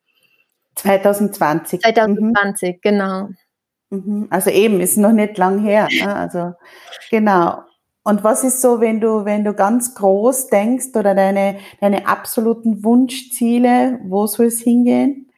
2020. 0.76 1.82
2020, 1.82 2.76
mhm. 2.76 2.80
genau. 2.82 3.30
Mhm. 3.90 4.28
Also 4.30 4.50
eben, 4.50 4.80
ist 4.80 4.98
noch 4.98 5.12
nicht 5.12 5.38
lang 5.38 5.60
her. 5.60 5.88
Ne? 5.92 6.16
Also 6.16 6.54
genau. 7.10 7.64
Und 8.10 8.24
was 8.24 8.44
ist 8.44 8.62
so, 8.62 8.82
wenn 8.82 9.00
du, 9.00 9.24
wenn 9.26 9.44
du 9.44 9.54
ganz 9.54 9.94
groß 9.94 10.48
denkst 10.48 10.96
oder 10.96 11.14
deine, 11.14 11.60
deine 11.80 12.08
absoluten 12.08 12.84
Wunschziele, 12.84 14.00
wo 14.04 14.26
soll 14.26 14.48
es 14.48 14.62
hingehen? 14.62 15.30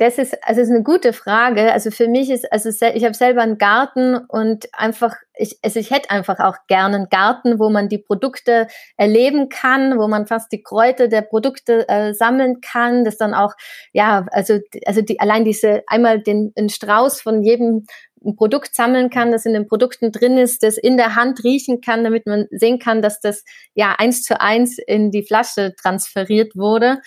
Das 0.00 0.16
ist, 0.16 0.34
also 0.42 0.62
ist 0.62 0.70
eine 0.70 0.82
gute 0.82 1.12
Frage. 1.12 1.74
Also 1.74 1.90
für 1.90 2.08
mich 2.08 2.30
ist, 2.30 2.50
also 2.50 2.70
ich 2.70 3.04
habe 3.04 3.12
selber 3.12 3.42
einen 3.42 3.58
Garten 3.58 4.16
und 4.16 4.66
einfach, 4.72 5.14
ich, 5.36 5.58
also 5.62 5.78
ich 5.78 5.90
hätte 5.90 6.10
einfach 6.10 6.40
auch 6.40 6.56
gerne 6.68 6.96
einen 6.96 7.08
Garten, 7.10 7.58
wo 7.58 7.68
man 7.68 7.90
die 7.90 7.98
Produkte 7.98 8.66
erleben 8.96 9.50
kann, 9.50 9.98
wo 9.98 10.08
man 10.08 10.26
fast 10.26 10.52
die 10.52 10.62
Kräuter 10.62 11.08
der 11.08 11.20
Produkte 11.20 11.86
äh, 11.86 12.14
sammeln 12.14 12.62
kann, 12.62 13.04
das 13.04 13.18
dann 13.18 13.34
auch, 13.34 13.52
ja, 13.92 14.24
also, 14.30 14.60
also 14.86 15.02
die, 15.02 15.20
allein 15.20 15.44
diese, 15.44 15.82
einmal 15.86 16.22
den, 16.22 16.54
den 16.54 16.70
Strauß 16.70 17.20
von 17.20 17.42
jedem 17.42 17.84
ein 18.24 18.36
Produkt 18.36 18.74
sammeln 18.74 19.10
kann, 19.10 19.32
das 19.32 19.46
in 19.46 19.52
den 19.52 19.66
Produkten 19.66 20.12
drin 20.12 20.36
ist, 20.36 20.62
das 20.62 20.76
in 20.76 20.96
der 20.96 21.14
Hand 21.14 21.42
riechen 21.44 21.80
kann, 21.80 22.04
damit 22.04 22.26
man 22.26 22.46
sehen 22.50 22.78
kann, 22.78 23.02
dass 23.02 23.20
das 23.20 23.44
ja 23.74 23.94
eins 23.98 24.22
zu 24.22 24.40
eins 24.40 24.78
in 24.78 25.10
die 25.10 25.24
Flasche 25.26 25.74
transferiert 25.80 26.54
wurde. 26.56 27.00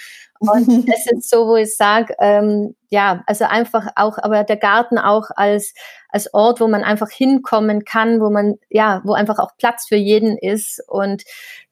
Und 0.49 0.67
das 0.89 1.05
ist 1.11 1.29
so, 1.29 1.47
wo 1.47 1.55
ich 1.55 1.75
sage, 1.75 2.13
ähm, 2.19 2.75
ja, 2.89 3.23
also 3.27 3.45
einfach 3.45 3.87
auch, 3.95 4.17
aber 4.17 4.43
der 4.43 4.57
Garten 4.57 4.97
auch 4.97 5.29
als, 5.35 5.73
als 6.09 6.33
Ort, 6.33 6.59
wo 6.59 6.67
man 6.67 6.83
einfach 6.83 7.09
hinkommen 7.09 7.85
kann, 7.85 8.19
wo 8.21 8.29
man, 8.29 8.55
ja, 8.69 9.01
wo 9.03 9.13
einfach 9.13 9.39
auch 9.39 9.57
Platz 9.57 9.87
für 9.87 9.95
jeden 9.95 10.37
ist. 10.37 10.83
Und 10.87 11.23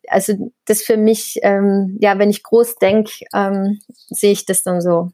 also 0.07 0.51
das 0.65 0.81
für 0.81 0.97
mich, 0.97 1.39
ähm, 1.43 1.97
ja, 2.01 2.17
wenn 2.17 2.29
ich 2.29 2.43
groß 2.43 2.75
denke, 2.75 3.11
ähm, 3.33 3.79
sehe 4.09 4.31
ich 4.31 4.45
das 4.45 4.63
dann 4.63 4.81
so. 4.81 5.11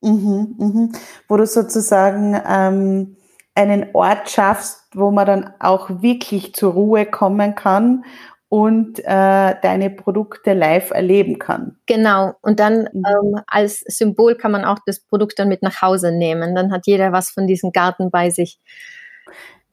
Mhm, 0.00 0.54
mhm. 0.58 0.92
Wo 1.28 1.36
du 1.36 1.46
sozusagen 1.46 2.40
ähm, 2.46 3.16
einen 3.54 3.88
Ort 3.94 4.30
schaffst, 4.30 4.82
wo 4.94 5.10
man 5.10 5.26
dann 5.26 5.54
auch 5.58 6.02
wirklich 6.02 6.54
zur 6.54 6.72
Ruhe 6.74 7.06
kommen 7.06 7.54
kann 7.54 8.04
und 8.48 8.98
äh, 9.00 9.04
deine 9.62 9.90
Produkte 9.90 10.54
live 10.54 10.90
erleben 10.90 11.38
kann. 11.38 11.76
Genau. 11.86 12.32
Und 12.40 12.60
dann 12.60 12.88
mhm. 12.92 13.02
ähm, 13.06 13.40
als 13.46 13.80
Symbol 13.80 14.36
kann 14.36 14.52
man 14.52 14.64
auch 14.64 14.78
das 14.86 15.00
Produkt 15.00 15.38
dann 15.38 15.48
mit 15.48 15.62
nach 15.62 15.82
Hause 15.82 16.12
nehmen. 16.12 16.54
Dann 16.54 16.72
hat 16.72 16.86
jeder 16.86 17.12
was 17.12 17.30
von 17.30 17.46
diesem 17.46 17.72
Garten 17.72 18.10
bei 18.10 18.30
sich. 18.30 18.58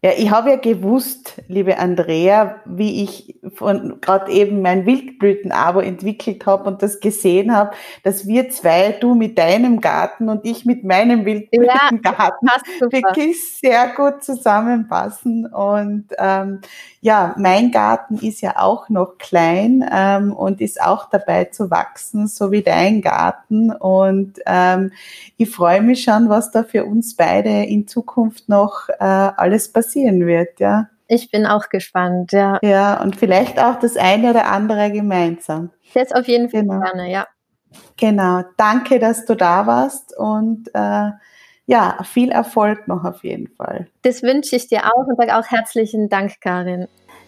Ja, 0.06 0.12
ich 0.16 0.30
habe 0.30 0.52
ja 0.52 0.58
gewusst, 0.58 1.42
liebe 1.48 1.80
Andrea, 1.80 2.58
wie 2.66 3.02
ich 3.04 3.40
von 3.56 4.00
gerade 4.02 4.32
eben 4.32 4.62
mein 4.62 4.86
Wildblüten-Abo 4.86 5.80
entwickelt 5.80 6.46
habe 6.46 6.66
und 6.66 6.84
das 6.84 7.00
gesehen 7.00 7.56
habe, 7.56 7.72
dass 8.04 8.28
wir 8.28 8.52
zwei, 8.52 8.92
du 8.92 9.16
mit 9.16 9.40
deinem 9.40 9.82
Garten 9.82 10.30
und 10.30 10.46
ich 10.46 10.64
mit 10.64 10.84
meinem 10.84 11.26
Wildblütengarten 11.26 12.48
ja, 12.48 12.92
wirklich 12.92 13.58
sehr 13.60 13.96
gut 13.96 14.24
zusammenpassen. 14.24 15.48
Und 15.48 16.06
ähm, 16.20 16.62
ja, 17.02 17.34
mein 17.40 17.72
Garten 17.72 18.20
ist 18.20 18.42
ja 18.42 18.58
auch 18.58 18.90
noch 18.90 19.18
klein 19.18 19.84
ähm, 19.92 20.34
und 20.34 20.62
ist 20.62 20.80
auch 20.80 21.10
dabei 21.10 21.46
zu 21.46 21.72
wachsen, 21.72 22.28
so 22.28 22.52
wie 22.52 22.62
dein 22.62 23.02
Garten. 23.02 23.72
Und 23.72 24.36
ähm, 24.46 24.92
ich 25.38 25.50
freue 25.50 25.82
mich 25.82 26.04
schon, 26.04 26.30
was 26.30 26.52
da 26.52 26.62
für 26.62 26.86
uns 26.86 27.16
beide 27.16 27.64
in 27.64 27.88
Zukunft 27.88 28.50
noch 28.50 28.88
äh, 28.90 29.04
alles 29.04 29.72
passiert 29.72 29.95
passieren 29.96 30.26
wird, 30.26 30.60
ja. 30.60 30.90
Ich 31.08 31.30
bin 31.30 31.46
auch 31.46 31.70
gespannt, 31.70 32.32
ja. 32.32 32.60
Ja, 32.64 33.02
und 33.02 33.16
vielleicht 33.16 33.60
auch 33.60 33.80
das 33.80 33.96
eine 33.96 34.32
oder 34.32 34.48
andere 34.48 34.92
gemeinsam. 34.92 35.70
Das 35.94 36.12
auf 36.12 36.28
jeden 36.28 36.50
Fall 36.50 36.62
genau. 36.62 36.80
gerne, 36.80 37.12
ja. 37.12 37.28
Genau. 37.98 38.42
Danke, 38.58 39.00
dass 39.00 39.26
du 39.26 39.36
da 39.36 39.68
warst 39.68 40.18
und 40.18 40.70
äh, 40.74 41.12
ja, 41.68 41.98
viel 42.04 42.32
Erfolg 42.32 42.88
noch 42.88 43.04
auf 43.06 43.24
jeden 43.24 43.48
Fall. 43.50 43.88
Das 44.02 44.24
wünsche 44.24 44.56
ich 44.56 44.68
dir 44.68 44.86
auch 44.86 45.08
und 45.08 45.18
sage 45.18 45.38
auch 45.38 45.46
herzlichen 45.48 46.10
Dank, 46.10 46.42
Karin. 46.42 46.88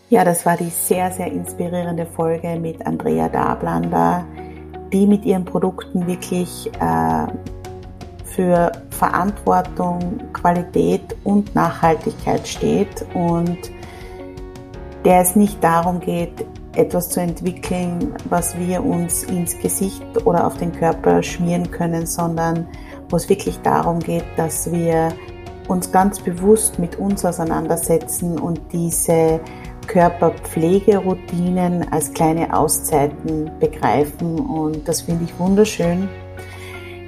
Ja, 0.09 0.23
das 0.23 0.45
war 0.45 0.57
die 0.57 0.69
sehr, 0.69 1.11
sehr 1.11 1.27
inspirierende 1.27 2.05
Folge 2.05 2.57
mit 2.59 2.85
Andrea 2.85 3.29
Dablander, 3.29 4.25
die 4.91 5.05
mit 5.05 5.25
ihren 5.25 5.43
Produkten 5.43 6.07
wirklich 6.07 6.71
äh, 6.79 7.27
für 8.37 8.71
Verantwortung, 8.91 10.21
Qualität 10.31 11.15
und 11.23 11.53
Nachhaltigkeit 11.55 12.47
steht 12.47 13.03
und 13.15 13.57
der 15.03 15.21
es 15.21 15.35
nicht 15.35 15.61
darum 15.63 15.99
geht, 15.99 16.45
etwas 16.75 17.09
zu 17.09 17.19
entwickeln, 17.19 18.13
was 18.29 18.55
wir 18.57 18.85
uns 18.85 19.23
ins 19.23 19.57
Gesicht 19.57 20.03
oder 20.25 20.45
auf 20.45 20.55
den 20.57 20.71
Körper 20.71 21.23
schmieren 21.23 21.71
können, 21.71 22.05
sondern 22.05 22.67
wo 23.09 23.15
es 23.15 23.27
wirklich 23.27 23.59
darum 23.61 23.99
geht, 23.99 24.25
dass 24.35 24.71
wir 24.71 25.09
uns 25.67 25.91
ganz 25.91 26.19
bewusst 26.19 26.77
mit 26.77 26.97
uns 26.97 27.25
auseinandersetzen 27.25 28.37
und 28.37 28.61
diese 28.71 29.39
Körperpflegeroutinen 29.87 31.91
als 31.91 32.13
kleine 32.13 32.55
Auszeiten 32.55 33.49
begreifen. 33.59 34.39
Und 34.39 34.87
das 34.87 35.01
finde 35.01 35.23
ich 35.23 35.39
wunderschön. 35.39 36.07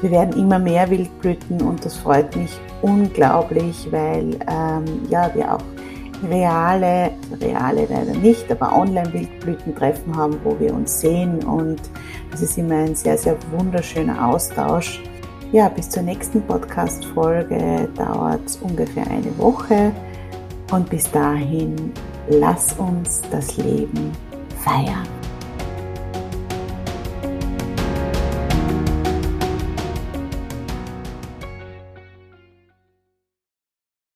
Wir 0.00 0.10
werden 0.10 0.40
immer 0.40 0.58
mehr 0.58 0.88
Wildblüten 0.88 1.60
und 1.60 1.84
das 1.84 1.96
freut 1.96 2.34
mich 2.36 2.58
unglaublich, 2.80 3.86
weil 3.90 4.38
ähm, 4.48 4.84
ja, 5.10 5.30
wir 5.34 5.54
auch 5.54 5.62
reale, 6.28 7.10
reale 7.40 7.86
leider 7.86 8.14
nicht, 8.18 8.50
aber 8.50 8.76
Online-Wildblütentreffen 8.76 10.16
haben, 10.16 10.38
wo 10.42 10.58
wir 10.58 10.72
uns 10.74 11.00
sehen 11.00 11.42
und 11.44 11.80
das 12.30 12.42
ist 12.42 12.56
immer 12.58 12.76
ein 12.76 12.94
sehr, 12.94 13.18
sehr 13.18 13.36
wunderschöner 13.50 14.28
Austausch. 14.28 15.02
Ja, 15.52 15.68
bis 15.68 15.90
zur 15.90 16.02
nächsten 16.02 16.42
Podcast-Folge 16.42 17.88
dauert 17.96 18.46
es 18.46 18.56
ungefähr 18.56 19.06
eine 19.06 19.36
Woche 19.36 19.92
und 20.70 20.88
bis 20.88 21.10
dahin 21.10 21.92
lass 22.28 22.72
uns 22.74 23.22
das 23.30 23.56
Leben 23.56 24.12
feiern. 24.62 25.19